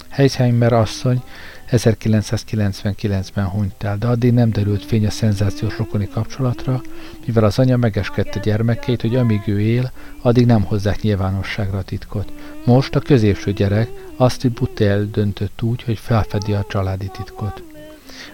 Heisheimer 0.09 0.73
asszony 0.73 1.23
1999-ben 1.71 3.45
hunyt 3.45 3.83
el, 3.83 3.97
de 3.97 4.07
addig 4.07 4.33
nem 4.33 4.51
derült 4.51 4.85
fény 4.85 5.05
a 5.05 5.09
szenzációs 5.09 5.77
rokoni 5.77 6.07
kapcsolatra, 6.07 6.81
mivel 7.25 7.43
az 7.43 7.59
anya 7.59 7.77
megeskedte 7.77 8.39
gyermekeit, 8.39 9.01
hogy 9.01 9.15
amíg 9.15 9.41
ő 9.45 9.61
él, 9.61 9.91
addig 10.21 10.45
nem 10.45 10.63
hozzák 10.63 11.01
nyilvánosságra 11.01 11.77
a 11.77 11.83
titkot. 11.83 12.31
Most 12.65 12.95
a 12.95 12.99
középső 12.99 13.53
gyerek 13.53 13.89
Astrid 14.17 14.53
Butel 14.53 15.03
döntött 15.11 15.61
úgy, 15.61 15.83
hogy 15.83 15.97
felfedi 15.99 16.53
a 16.53 16.65
családi 16.69 17.11
titkot. 17.17 17.63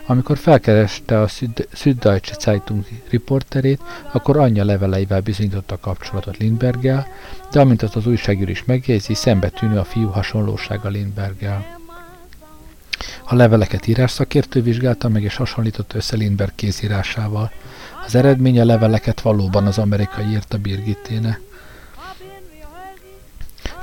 Amikor 0.06 0.38
felkereste 0.38 1.22
a 1.22 1.28
Süddeutsche 1.74 2.36
Zeitung 2.40 2.86
riporterét, 3.10 3.82
akkor 4.12 4.38
anyja 4.38 4.66
leveleivel 4.66 5.22
bizonyította 5.22 5.76
a 5.76 5.80
kapcsolatot 5.80 6.38
Lindberggel, 6.38 7.08
de 7.52 7.60
amint 7.60 7.84
azt 7.84 7.96
az 7.96 8.08
újságír 8.08 8.50
is 8.50 8.64
megjegyzi, 8.66 9.14
szembetűnő 9.14 9.78
a 9.78 9.84
fiú 9.84 10.08
hasonlósága 10.08 10.90
Lindberggel. 10.90 11.80
A 13.26 13.36
leveleket 13.36 13.88
írás 13.88 14.12
szakértő 14.12 14.62
vizsgálta 14.62 15.10
meg 15.10 15.24
és 15.24 15.36
hasonlított 15.36 15.94
össze 15.94 16.16
Lindbergh 16.16 16.56
kézírásával. 16.56 17.52
Az 18.06 18.16
eredmény 18.16 18.60
a 18.60 18.66
leveleket 18.66 19.22
valóban 19.22 19.66
az 19.66 19.78
amerikai 19.78 20.26
írta 20.26 20.58
Birgitténe. 20.58 21.40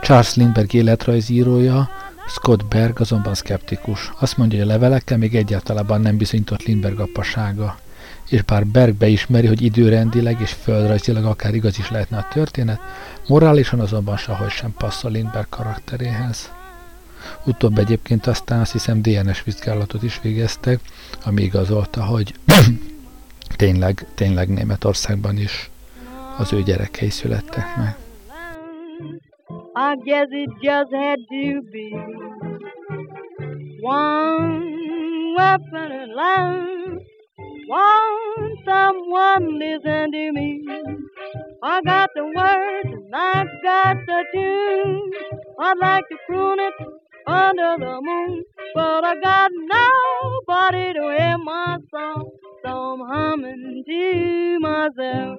Charles 0.01 0.35
Lindbergh 0.35 0.75
életrajzírója, 0.75 1.91
Scott 2.29 2.64
Berg 2.64 3.01
azonban 3.01 3.35
szkeptikus. 3.35 4.12
Azt 4.18 4.37
mondja, 4.37 4.59
hogy 4.59 4.68
a 4.68 4.72
levelekkel 4.72 5.18
még 5.18 5.35
egyáltalán 5.35 6.01
nem 6.01 6.16
bizonyított 6.16 6.62
Lindbergh 6.62 7.01
apasága. 7.01 7.79
És 8.29 8.43
bár 8.43 8.66
Berg 8.66 8.95
beismeri, 8.95 9.47
hogy 9.47 9.62
időrendileg 9.62 10.41
és 10.41 10.53
földrajzilag 10.53 11.24
akár 11.24 11.55
igaz 11.55 11.79
is 11.79 11.91
lehetne 11.91 12.16
a 12.16 12.29
történet, 12.33 12.81
morálisan 13.26 13.81
azonban 13.81 14.16
sehogy 14.16 14.51
sem 14.51 14.74
passzol 14.79 15.11
Lindbergh 15.11 15.49
karakteréhez. 15.49 16.53
Utóbb 17.45 17.79
egyébként 17.79 18.26
aztán 18.26 18.61
azt 18.61 18.72
hiszem 18.72 19.03
DNS 19.03 19.43
vizsgálatot 19.43 20.03
is 20.03 20.20
végeztek, 20.22 20.81
ami 21.24 21.43
igazolta, 21.43 22.05
hogy 22.05 22.35
tényleg, 23.57 24.07
tényleg 24.14 24.49
Németországban 24.49 25.37
is 25.37 25.70
az 26.37 26.53
ő 26.53 26.62
gyerekei 26.62 27.11
születtek 27.11 27.76
meg. 27.76 27.97
I 29.81 29.95
guess 29.95 30.26
it 30.33 30.51
just 30.61 30.93
had 30.93 31.20
to 31.31 31.62
be 31.72 31.93
one 33.81 35.35
weapon 35.37 35.93
and 35.93 36.14
line. 36.14 36.99
Won't 37.68 38.59
someone 38.64 39.57
listen 39.61 40.11
to 40.11 40.33
me? 40.33 40.66
I 41.62 41.81
got 41.83 42.11
the 42.16 42.24
words 42.24 42.91
and 42.93 43.14
I 43.14 43.45
got 43.62 43.97
the 44.05 44.24
tune. 44.35 45.12
I'd 45.61 45.79
like 45.79 46.09
to 46.09 46.16
croon 46.26 46.59
it 46.59 46.74
under 47.29 47.76
the 47.79 48.01
moon, 48.03 48.45
but 48.74 49.05
I 49.05 49.14
got 49.20 49.53
nobody 49.55 50.93
to 50.95 51.03
hear 51.16 51.39
my 51.39 51.79
song, 51.93 52.31
so 52.64 52.68
I'm 52.68 53.01
humming 53.09 53.85
to 53.87 54.59
myself. 54.59 55.39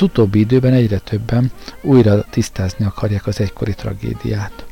Az 0.00 0.06
utóbbi 0.06 0.38
időben 0.38 0.72
egyre 0.72 0.98
többen 0.98 1.52
újra 1.82 2.24
tisztázni 2.30 2.84
akarják 2.84 3.26
az 3.26 3.40
egykori 3.40 3.74
tragédiát. 3.74 4.64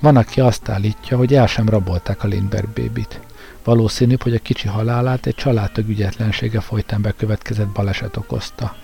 Van, 0.00 0.16
aki 0.16 0.40
azt 0.40 0.68
állítja, 0.68 1.16
hogy 1.16 1.34
el 1.34 1.46
sem 1.46 1.68
rabolták 1.68 2.24
a 2.24 2.26
Lindbergh 2.26 2.68
bébit. 2.68 3.20
Valószínűbb, 3.64 4.22
hogy 4.22 4.34
a 4.34 4.38
kicsi 4.38 4.68
halálát 4.68 5.26
egy 5.26 5.34
családtag 5.34 5.88
ügyetlensége 5.88 6.60
folytán 6.60 7.02
bekövetkezett 7.02 7.68
baleset 7.68 8.16
okozta. 8.16 8.76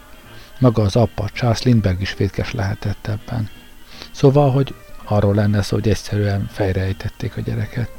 Maga 0.59 0.83
az 0.83 0.97
apa, 0.97 1.29
Charles 1.33 1.63
Lindbergh 1.63 2.01
is 2.01 2.15
vétkes 2.15 2.53
lehetett 2.53 3.07
ebben. 3.07 3.49
Szóval, 4.11 4.51
hogy 4.51 4.75
arról 5.05 5.35
lenne 5.35 5.63
szó, 5.63 5.77
hogy 5.77 5.89
egyszerűen 5.89 6.49
fejrejtették 6.53 7.37
a 7.37 7.41
gyereket. 7.41 7.91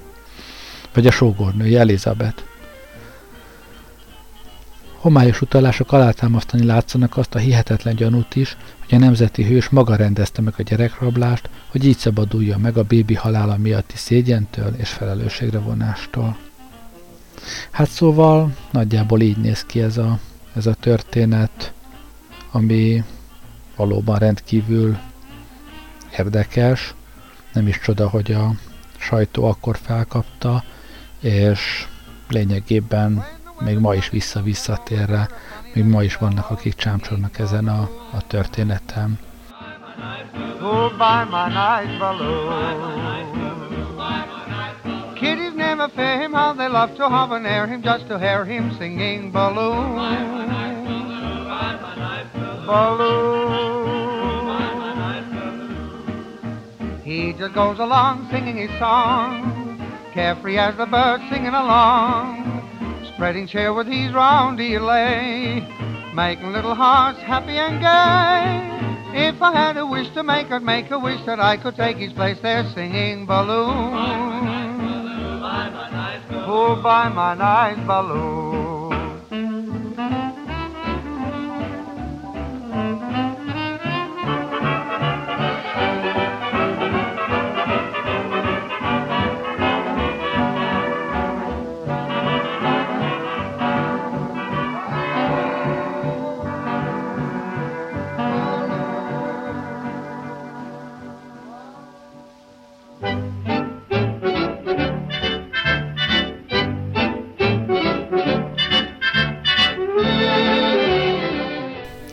Vagy 0.93 1.07
a 1.07 1.11
sógornője 1.11 1.79
Elizabeth. 1.79 2.43
Homályos 5.01 5.41
utalások 5.41 5.91
alátámasztani 5.91 6.65
látszanak 6.65 7.17
azt 7.17 7.35
a 7.35 7.39
hihetetlen 7.39 7.95
gyanút 7.95 8.35
is, 8.35 8.57
hogy 8.79 8.95
a 8.95 8.99
nemzeti 8.99 9.43
hős 9.43 9.69
maga 9.69 9.95
rendezte 9.95 10.41
meg 10.41 10.53
a 10.57 10.61
gyerekrablást, 10.61 11.49
hogy 11.67 11.85
így 11.85 11.97
szabaduljon 11.97 12.59
meg 12.59 12.77
a 12.77 12.83
bébi 12.83 13.13
halála 13.13 13.57
miatti 13.57 13.97
szégyentől 13.97 14.73
és 14.77 14.89
felelősségre 14.89 15.59
vonástól. 15.59 16.37
Hát 17.71 17.89
szóval 17.89 18.55
nagyjából 18.71 19.21
így 19.21 19.37
néz 19.37 19.63
ki 19.63 19.81
ez 19.81 19.97
a, 19.97 20.19
ez 20.55 20.65
a 20.65 20.73
történet, 20.73 21.73
ami 22.51 23.03
valóban 23.75 24.17
rendkívül 24.17 24.97
érdekes. 26.17 26.93
Nem 27.53 27.67
is 27.67 27.79
csoda, 27.79 28.09
hogy 28.09 28.31
a 28.31 28.53
sajtó 28.97 29.45
akkor 29.45 29.77
felkapta, 29.81 30.63
és 31.19 31.87
lényegében 32.27 33.39
még 33.63 33.77
ma 33.77 33.93
is 33.93 34.09
vissza-visszatér 34.09 35.09
rá, 35.09 35.27
még 35.73 35.85
ma 35.85 36.03
is 36.03 36.17
vannak, 36.17 36.49
akik 36.49 36.75
csámcsolnak 36.75 37.39
ezen 37.39 37.67
a, 37.67 37.89
a 38.13 38.27
történetem. 38.27 39.19
Oh, 40.61 40.91
Kiddies 45.15 45.53
never 45.53 45.89
fear 45.89 46.19
him, 46.19 46.33
how 46.33 46.53
they 46.53 46.67
love 46.67 46.95
to 46.95 47.07
hover 47.07 47.39
near 47.39 47.67
him 47.67 47.81
just 47.81 48.07
to 48.07 48.17
hear 48.17 48.45
him 48.45 48.71
singing 48.79 49.31
balloon. 49.31 49.95
Balloon. 52.65 53.61
He 57.03 57.33
just 57.33 57.53
goes 57.53 57.79
along 57.79 58.27
singing 58.31 58.57
his 58.57 58.71
song, 58.79 59.77
carefree 60.13 60.57
as 60.57 60.75
the 60.77 60.85
bird 60.85 61.21
singing 61.29 61.53
along. 61.53 62.41
Spreading 63.21 63.45
cheer 63.45 63.71
with 63.71 63.85
his 63.85 64.11
roundy 64.13 64.79
lay, 64.79 65.61
making 66.15 66.51
little 66.51 66.73
hearts 66.73 67.19
happy 67.19 67.55
and 67.55 67.79
gay. 67.79 69.27
If 69.27 69.39
I 69.43 69.51
had 69.53 69.77
a 69.77 69.85
wish 69.85 70.09
to 70.15 70.23
make, 70.23 70.49
I'd 70.49 70.63
make 70.63 70.89
a 70.89 70.97
wish 70.97 71.23
that 71.27 71.39
I 71.39 71.55
could 71.57 71.75
take 71.75 71.97
his 71.97 72.11
place 72.13 72.39
there 72.41 72.67
singing 72.73 73.27
balloon. 73.27 73.93
Oh, 76.47 76.79
by 76.81 77.09
my 77.09 77.35
nice 77.35 77.77
balloon. 77.85 78.60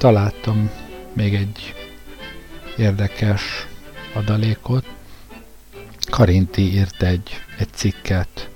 Találtam 0.08 0.70
még 1.12 1.34
egy 1.34 1.74
érdekes 2.76 3.66
adalékot. 4.14 4.84
Karinti 6.10 6.72
írt 6.72 7.02
egy, 7.02 7.30
egy 7.58 7.68
cikket 7.72 8.48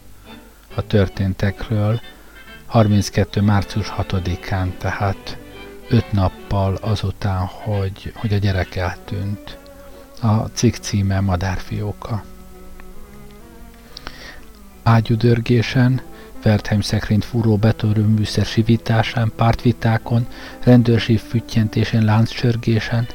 a 0.75 0.87
történtekről 0.87 2.01
32. 2.67 3.41
március 3.41 3.93
6-án, 3.99 4.77
tehát 4.77 5.39
öt 5.89 6.13
nappal 6.13 6.75
azután, 6.75 7.47
hogy, 7.47 8.13
hogy 8.17 8.33
a 8.33 8.39
gyerek 8.39 8.77
eltűnt. 8.77 9.59
A 10.21 10.37
cikk 10.37 10.75
címe 10.75 11.21
Madárfióka. 11.21 12.25
Ágyudörgésen, 14.83 16.03
Wertheim 16.45 16.81
szekrényt 16.81 17.25
fúró 17.25 17.57
betonröműszer 17.57 18.45
sivításán, 18.45 19.33
pártvitákon, 19.37 20.27
rendőrség 20.65 21.19
füttyentésén, 21.19 22.05
lánccsörgésen, 22.05 23.07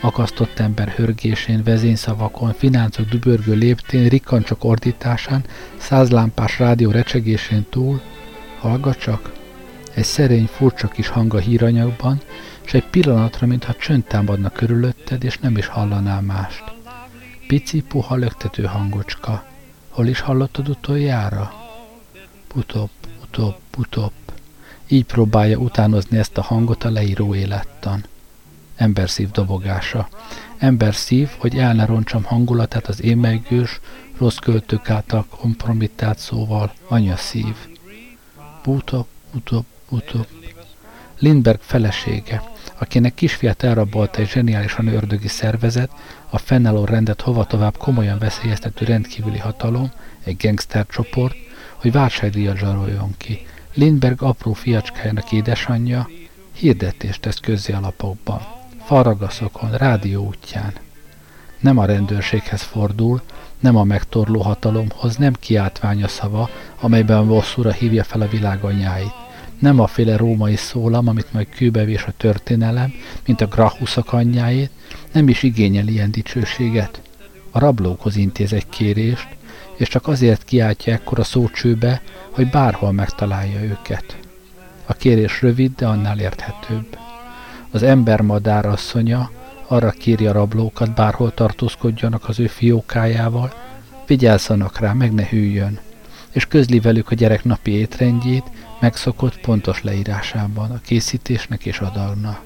akasztott 0.00 0.58
ember 0.58 0.88
hörgésén, 0.88 1.62
vezényszavakon, 1.62 2.52
fináncok 2.52 3.08
dübörgő 3.08 3.54
léptén, 3.54 4.08
rikkancsok 4.08 4.64
ordításán, 4.64 5.44
százlámpás 5.76 6.58
rádió 6.58 6.90
recsegésén 6.90 7.66
túl, 7.70 8.00
hallgat 8.58 8.98
csak, 8.98 9.32
egy 9.94 10.04
szerény, 10.04 10.46
furcsa 10.46 10.88
kis 10.88 11.08
hang 11.08 11.34
a 11.34 11.38
híranyagban, 11.38 12.20
és 12.64 12.74
egy 12.74 12.84
pillanatra, 12.84 13.46
mintha 13.46 13.74
csönd 13.74 14.04
támadna 14.04 14.50
körülötted, 14.50 15.24
és 15.24 15.38
nem 15.38 15.56
is 15.56 15.66
hallanál 15.66 16.20
mást. 16.20 16.64
Pici, 17.46 17.80
puha 17.82 18.14
löktető 18.14 18.62
hangocska. 18.62 19.44
Hol 19.88 20.06
is 20.06 20.20
hallottad 20.20 20.68
utoljára? 20.68 21.63
Putop, 22.54 22.90
putop, 23.20 23.58
putop. 23.70 24.12
Így 24.88 25.04
próbálja 25.04 25.58
utánozni 25.58 26.18
ezt 26.18 26.38
a 26.38 26.42
hangot 26.42 26.84
a 26.84 26.90
leíró 26.90 27.34
élettan. 27.34 28.04
Emberszív 28.76 29.30
dobogása. 29.30 30.08
Emberszív, 30.58 31.28
hogy 31.38 31.56
el 31.58 31.74
ne 31.74 31.84
roncsam 31.84 32.22
hangulatát 32.22 32.86
az 32.86 33.02
émelygős, 33.02 33.80
rossz 34.18 34.36
költők 34.36 34.90
által 34.90 35.26
kompromittált 35.30 36.18
szóval, 36.18 36.72
anya 36.88 37.16
szív. 37.16 37.54
Putop, 38.62 39.06
putop, 39.32 39.66
putop. 39.88 40.26
Lindberg 41.18 41.60
felesége, 41.60 42.42
akinek 42.78 43.14
kisfiát 43.14 43.62
elrabolta 43.62 44.20
egy 44.20 44.28
zseniálisan 44.28 44.86
ördögi 44.86 45.28
szervezet, 45.28 45.90
a 46.30 46.38
fennálló 46.38 46.84
rendet 46.84 47.20
hova 47.20 47.44
tovább 47.44 47.76
komolyan 47.76 48.18
veszélyeztető 48.18 48.84
rendkívüli 48.84 49.38
hatalom, 49.38 49.92
egy 50.24 50.36
gangster 50.36 50.86
csoport, 50.86 51.36
hogy 51.84 51.92
válságdíjat 51.92 52.56
zsaroljon 52.56 53.14
ki. 53.16 53.46
Lindberg 53.74 54.22
apró 54.22 54.52
fiacskájának 54.52 55.32
édesanyja 55.32 56.08
hirdetést 56.52 57.20
tesz 57.20 57.38
közzé 57.40 57.72
a 57.72 57.80
lapokban. 57.80 58.40
Faragaszokon, 58.84 59.70
rádió 59.70 60.26
útján. 60.26 60.72
Nem 61.60 61.78
a 61.78 61.84
rendőrséghez 61.84 62.62
fordul, 62.62 63.22
nem 63.60 63.76
a 63.76 63.84
megtorló 63.84 64.40
hatalomhoz, 64.40 65.16
nem 65.16 65.32
kiáltványa 65.40 66.08
szava, 66.08 66.48
amelyben 66.80 67.26
bosszúra 67.26 67.72
hívja 67.72 68.04
fel 68.04 68.20
a 68.20 68.28
világ 68.28 68.64
anyáit. 68.64 69.14
Nem 69.58 69.80
a 69.80 69.86
féle 69.86 70.16
római 70.16 70.56
szólam, 70.56 71.08
amit 71.08 71.32
majd 71.32 71.48
kőbevés 71.48 72.04
a 72.04 72.12
történelem, 72.16 72.92
mint 73.26 73.40
a 73.40 73.46
grahuszak 73.46 74.12
anyjáét, 74.12 74.70
nem 75.12 75.28
is 75.28 75.42
igényel 75.42 75.86
ilyen 75.88 76.10
dicsőséget. 76.10 77.00
A 77.50 77.58
rablókhoz 77.58 78.16
intéz 78.16 78.52
egy 78.52 78.68
kérést, 78.68 79.28
és 79.76 79.88
csak 79.88 80.08
azért 80.08 80.44
kiáltja 80.44 80.92
ekkor 80.92 81.26
szócsőbe, 81.26 82.02
hogy 82.30 82.50
bárhol 82.50 82.92
megtalálja 82.92 83.62
őket. 83.62 84.16
A 84.86 84.92
kérés 84.92 85.42
rövid, 85.42 85.72
de 85.76 85.86
annál 85.86 86.18
érthetőbb. 86.18 86.98
Az 87.70 87.82
ember 87.82 88.20
madár 88.20 88.66
asszonya 88.66 89.30
arra 89.66 89.90
kéri 89.90 90.26
a 90.26 90.32
rablókat, 90.32 90.94
bárhol 90.94 91.34
tartózkodjanak 91.34 92.28
az 92.28 92.40
ő 92.40 92.46
fiókájával, 92.46 93.52
vigyázzanak 94.06 94.78
rá, 94.78 94.92
meg 94.92 95.12
ne 95.12 95.26
hűljön, 95.26 95.78
és 96.30 96.46
közli 96.46 96.80
velük 96.80 97.10
a 97.10 97.14
gyerek 97.14 97.44
napi 97.44 97.70
étrendjét, 97.70 98.44
megszokott 98.80 99.40
pontos 99.40 99.82
leírásában, 99.82 100.70
a 100.70 100.80
készítésnek 100.80 101.66
és 101.66 101.78
adalna. 101.78 102.38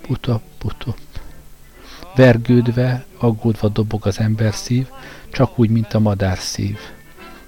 Putop, 0.00 0.42
putop. 0.58 0.98
Vergődve, 2.14 3.04
aggódva 3.18 3.68
dobog 3.68 4.06
az 4.06 4.18
ember 4.18 4.54
szív, 4.54 4.86
csak 5.34 5.58
úgy, 5.58 5.70
mint 5.70 5.94
a 5.94 5.98
madár 5.98 6.38
szív. 6.38 6.78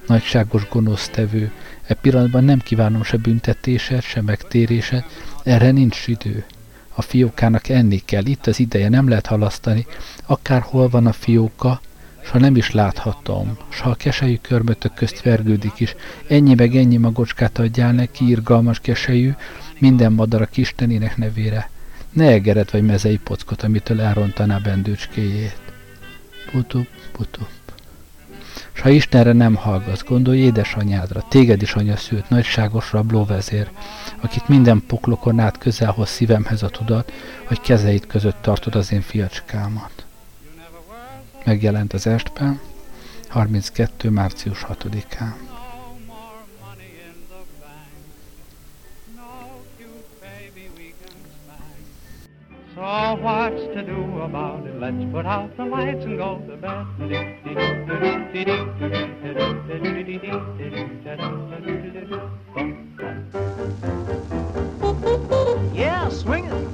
Nagyságos 0.07 0.68
gonosztevő, 0.68 1.53
e 1.87 1.95
pillanatban 1.95 2.45
nem 2.45 2.59
kívánom 2.59 3.03
se 3.03 3.16
büntetéset, 3.16 4.03
se 4.03 4.22
megtéréset, 4.22 5.05
erre 5.43 5.70
nincs 5.70 6.07
idő. 6.07 6.45
A 6.95 7.03
fiókának 7.03 7.68
enni 7.68 8.03
kell, 8.05 8.24
itt 8.24 8.47
az 8.47 8.59
ideje, 8.59 8.89
nem 8.89 9.09
lehet 9.09 9.26
halasztani. 9.26 9.87
Akárhol 10.26 10.89
van 10.89 11.07
a 11.07 11.12
fióka, 11.12 11.80
s 12.24 12.30
ha 12.30 12.39
nem 12.39 12.57
is 12.57 12.70
láthatom, 12.70 13.59
s 13.68 13.80
ha 13.80 13.91
a 13.91 13.95
keselyű 13.95 14.39
körmötök 14.41 14.95
közt 14.95 15.22
vergődik 15.22 15.80
is, 15.80 15.95
ennyi 16.28 16.55
meg 16.55 16.76
ennyi 16.76 16.97
magocskát 16.97 17.59
adjál 17.59 17.93
neki, 17.93 18.28
irgalmas 18.28 18.80
keselyű, 18.80 19.34
minden 19.78 20.12
madarak 20.12 20.57
istenének 20.57 21.16
nevére. 21.16 21.70
Ne 22.12 22.26
egered 22.30 22.70
vagy 22.70 22.82
mezei 22.82 23.18
pockot, 23.18 23.62
amitől 23.62 24.01
elrontaná 24.01 24.59
bendőcskéjét. 24.59 25.61
Putup, 26.51 26.87
putup. 27.12 27.65
S 28.77 28.81
ha 28.81 28.89
Istenre 28.89 29.33
nem 29.33 29.55
hallgatsz, 29.55 30.05
gondolj 30.05 30.39
édesanyádra, 30.39 31.24
téged 31.29 31.62
is 31.62 31.74
anya 31.74 31.97
szült, 31.97 32.29
nagyságos 32.29 32.93
rablóvezér, 32.93 33.70
akit 34.20 34.49
minden 34.49 34.83
poklokon 34.87 35.39
át 35.39 35.59
közel 35.59 35.91
hoz 35.91 36.09
szívemhez 36.09 36.62
a 36.62 36.68
tudat, 36.68 37.12
hogy 37.45 37.61
kezeit 37.61 38.07
között 38.07 38.37
tartod 38.41 38.74
az 38.74 38.93
én 38.93 39.01
fiacskámat. 39.01 40.07
Megjelent 41.45 41.93
az 41.93 42.07
estben, 42.07 42.61
32. 43.29 44.11
március 44.11 44.66
6-án. 44.68 45.35
So 52.74 52.83
what's 53.22 53.74
to 53.74 53.83
do 53.83 54.20
about? 54.20 54.65
Let's 54.79 55.05
put 55.11 55.24
out 55.24 55.57
the 55.57 55.64
lights 55.64 56.05
and 56.05 56.18
go 56.18 56.39
to 56.39 56.57
bed. 56.59 56.87
Yeah, 65.74 66.09
swinging. 66.11 66.53
Oh, 66.53 66.65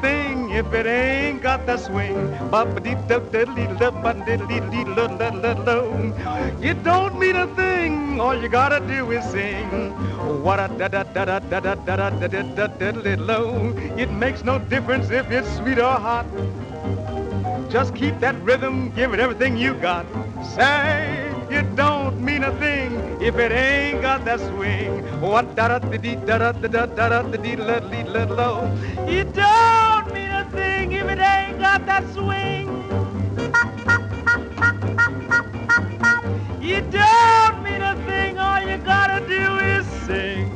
thing 0.00 0.50
if 0.50 0.72
it 0.72 0.86
ain't 0.86 1.42
got 1.42 1.66
the 1.66 1.76
swing. 1.76 2.16
It 6.62 6.84
don't 6.84 7.18
mean 7.18 7.36
a 7.36 7.46
thing. 7.54 8.20
All 8.20 8.34
you 8.34 8.48
gotta 8.48 8.80
do 8.86 9.10
is 9.10 9.24
sing. 9.24 9.92
What 10.42 10.60
a 10.60 10.68
da 10.68 10.88
da 10.88 11.02
da 11.02 11.24
da 11.24 11.38
da 11.38 11.60
da 11.60 11.74
da 11.74 11.94
da 11.96 12.10
da 12.10 12.42
da 12.42 12.66
da 12.66 12.90
da 12.92 13.14
low. 13.16 13.74
It 13.96 14.10
makes 14.10 14.44
no 14.44 14.58
difference 14.58 15.10
if 15.10 15.30
it's 15.30 15.50
sweet 15.56 15.78
or 15.78 15.98
hot. 16.08 16.26
Just 17.70 17.94
keep 17.94 18.18
that 18.20 18.34
rhythm, 18.42 18.90
give 18.90 19.14
it 19.14 19.20
everything 19.20 19.56
you 19.56 19.74
got. 19.74 20.06
Say 20.44 21.29
it 21.52 21.74
don't 21.76 22.20
mean 22.20 22.44
a 22.44 22.52
thing 22.58 22.92
if 23.20 23.36
it 23.36 23.52
ain't 23.52 24.02
got 24.02 24.24
that 24.24 24.40
swing. 24.40 25.02
What 25.20 25.54
da 25.56 25.68
da 25.68 25.78
da 25.78 25.96
dee 25.98 26.16
da 26.16 26.38
da 26.38 26.52
da 26.52 26.68
da 26.68 26.86
da 26.86 27.08
da 27.08 27.22
da 27.22 27.36
dee 27.36 27.56
la 27.56 27.80
dee 27.80 28.04
la 28.04 28.24
low. 28.24 28.76
It 29.06 29.32
don't 29.34 30.12
mean 30.14 30.30
a 30.30 30.44
thing 30.52 30.92
if 30.92 31.06
it 31.08 31.18
ain't 31.20 31.58
got 31.58 31.86
that 31.86 32.04
swing. 32.14 32.68
It 36.62 36.90
don't 36.90 37.62
mean 37.64 37.82
a 37.82 37.94
thing. 38.06 38.38
All 38.38 38.60
you 38.62 38.78
gotta 38.78 39.26
do 39.26 39.58
is 39.58 39.86
sing. 40.06 40.46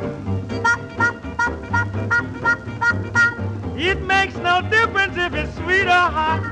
It 3.77 4.01
makes 4.03 4.37
no 4.37 4.63
difference 4.63 5.17
if 5.17 5.35
it's 5.35 5.55
sweet 5.57 5.87
or 5.87 6.09
hot. 6.19 6.43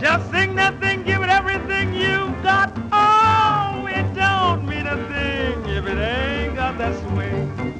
Just 0.00 0.30
sing 0.30 0.54
that 0.56 0.80
thing, 0.80 1.04
give 1.04 1.22
it 1.22 1.30
everything 1.30 1.94
you 1.94 2.34
got. 2.42 2.72
Oh, 2.92 3.11
thing 4.96 5.64
if 5.68 5.86
it 5.86 5.98
ain't 5.98 6.54
got 6.54 6.78
that 6.78 6.94
swing. 7.08 7.71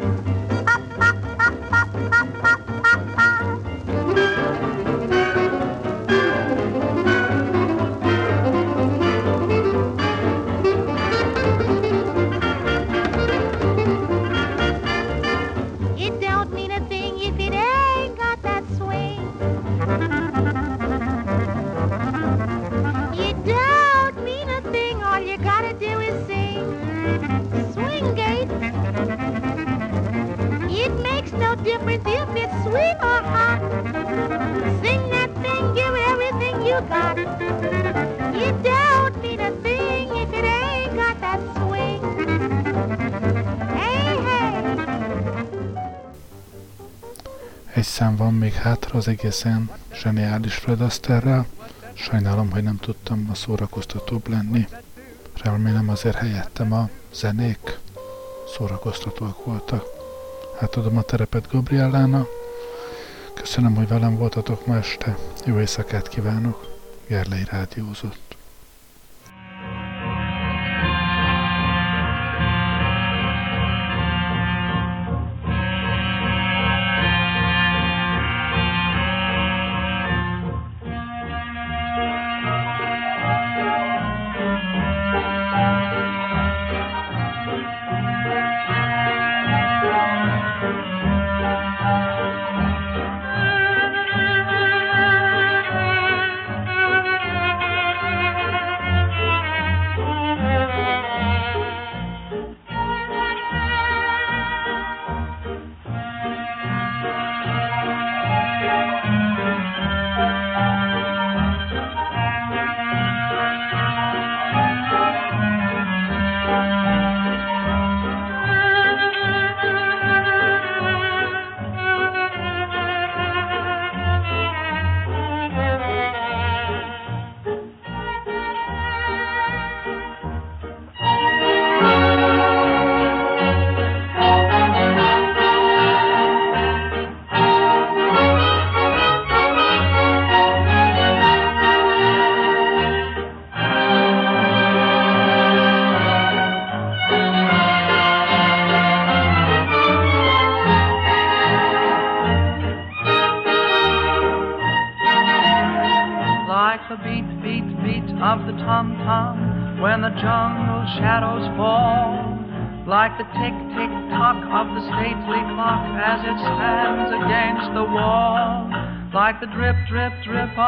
Sweet 32.73 32.99
or 33.13 33.23
hot. 33.35 33.61
Sing 34.83 35.03
that 35.15 35.31
thing, 35.43 35.65
give 35.79 35.97
everything 36.11 36.57
you 36.69 36.79
got. 36.95 37.17
You 38.41 38.51
don't 38.71 39.15
need 39.23 39.41
a 39.41 39.53
thing 39.65 40.07
if 40.23 40.31
it 40.39 40.45
ain't 40.45 40.95
got 41.01 41.17
that 41.21 41.41
swing. 41.57 42.03
Hey, 43.81 44.17
hey. 44.29 44.55
Egy 47.75 47.85
szám 47.85 48.17
van 48.17 48.35
még 48.35 48.53
hátra 48.53 48.99
az 48.99 49.09
egészen 49.09 49.71
zseniális 49.95 50.55
Fred 50.55 50.81
Astaire'rel. 50.81 51.45
Sajnálom, 51.93 52.51
hogy 52.51 52.63
nem 52.63 52.77
tudtam 52.77 53.29
a 53.31 53.35
szórakoztatóbb 53.35 54.29
lenni. 54.29 54.67
Remélem 55.43 55.89
azért 55.89 56.17
helyettem 56.17 56.73
a 56.73 56.89
zenék 57.15 57.79
szórakoztatóak 58.57 59.45
voltak. 59.45 59.85
Átadom 60.61 60.97
a 60.97 61.03
terepet 61.03 61.49
Gabriellának. 61.51 62.41
Köszönöm, 63.43 63.75
hogy 63.75 63.89
velem 63.89 64.17
voltatok 64.17 64.67
ma 64.67 64.77
este. 64.77 65.17
Jó 65.45 65.59
éjszakát 65.59 66.09
kívánok. 66.09 66.79
Gerlei 67.09 67.45
rádiózott. 67.51 68.32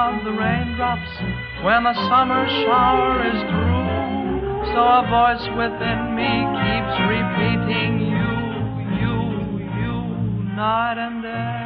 Of 0.04 0.22
the 0.22 0.32
raindrops 0.32 1.08
when 1.64 1.84
the 1.84 1.94
summer 2.12 2.46
shower 2.46 3.24
is 3.24 3.40
through. 3.48 3.88
So 4.68 4.80
a 4.84 5.02
voice 5.08 5.46
within 5.56 6.12
me 6.12 6.28
keeps 6.60 6.96
repeating 7.08 8.04
you, 8.12 8.32
you, 9.00 9.16
you, 9.80 9.96
night 10.60 10.98
and 11.00 11.22
day. 11.24 11.64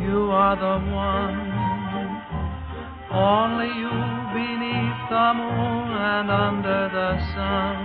You 0.00 0.32
are 0.32 0.56
the 0.56 0.78
one. 0.94 1.40
Only 3.12 3.68
you 3.68 3.92
beneath 4.32 5.00
the 5.12 5.28
moon 5.36 5.88
and 5.92 6.30
under 6.30 6.88
the 6.88 7.20
sun. 7.36 7.76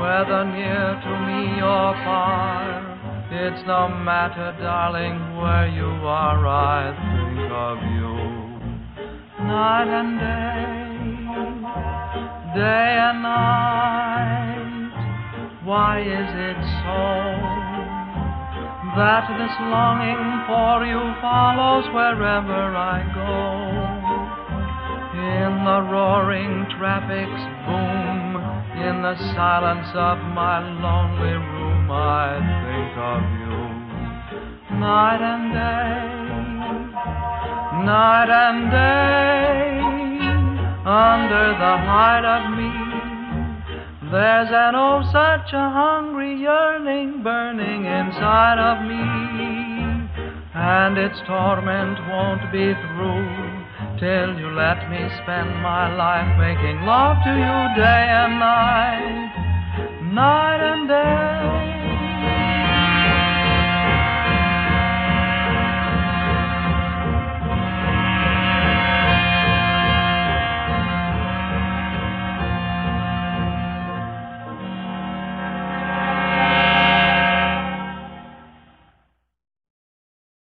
Whether 0.00 0.44
near 0.48 0.96
to 1.04 1.12
me 1.28 1.60
or 1.60 1.92
far, 2.04 2.93
it's 3.34 3.66
no 3.66 3.88
matter, 3.88 4.56
darling, 4.60 5.36
where 5.36 5.68
you 5.68 5.90
are, 6.06 6.46
I 6.46 6.94
think 7.04 7.50
of 7.52 7.78
you. 7.94 8.14
Night 9.44 9.88
and 10.00 10.18
day, 10.18 11.04
day 12.54 12.98
and 13.10 13.22
night. 13.22 14.90
Why 15.64 16.00
is 16.00 16.30
it 16.34 16.58
so? 16.82 17.64
that 18.96 19.26
this 19.26 19.50
longing 19.74 20.46
for 20.46 20.86
you 20.86 21.02
follows 21.18 21.82
wherever 21.90 22.62
I 22.78 23.02
go. 23.10 23.34
In 25.18 25.64
the 25.66 25.82
roaring 25.90 26.66
traffic's 26.78 27.44
boom, 27.66 28.38
in 28.86 29.02
the 29.02 29.18
silence 29.34 29.90
of 29.94 30.18
my 30.30 30.62
lonely 30.62 31.34
room, 31.34 31.63
I 31.90 32.40
think 32.64 32.96
of 32.96 33.22
you. 33.40 33.60
Night 34.80 35.20
and 35.20 35.52
day, 35.52 36.24
night 37.84 38.30
and 38.30 38.70
day, 38.70 39.80
under 40.84 41.46
the 41.60 41.76
heart 41.84 42.24
of 42.24 42.56
me. 42.56 42.72
There's 44.10 44.48
an 44.50 44.74
oh 44.74 45.02
such 45.12 45.52
a 45.52 45.70
hungry 45.70 46.40
yearning 46.40 47.22
burning 47.22 47.84
inside 47.84 48.58
of 48.58 48.84
me, 48.86 49.00
and 50.54 50.96
its 50.96 51.20
torment 51.26 51.98
won't 52.08 52.50
be 52.50 52.72
through 52.72 53.44
till 53.98 54.38
you 54.38 54.50
let 54.56 54.88
me 54.88 55.08
spend 55.22 55.50
my 55.62 55.94
life 55.94 56.38
making 56.38 56.80
love 56.86 57.18
to 57.24 57.30
you 57.30 57.74
day 57.76 58.08
and 58.08 58.38
night 58.40 59.43
night 60.14 60.60
and 60.62 60.88
day. 60.88 61.83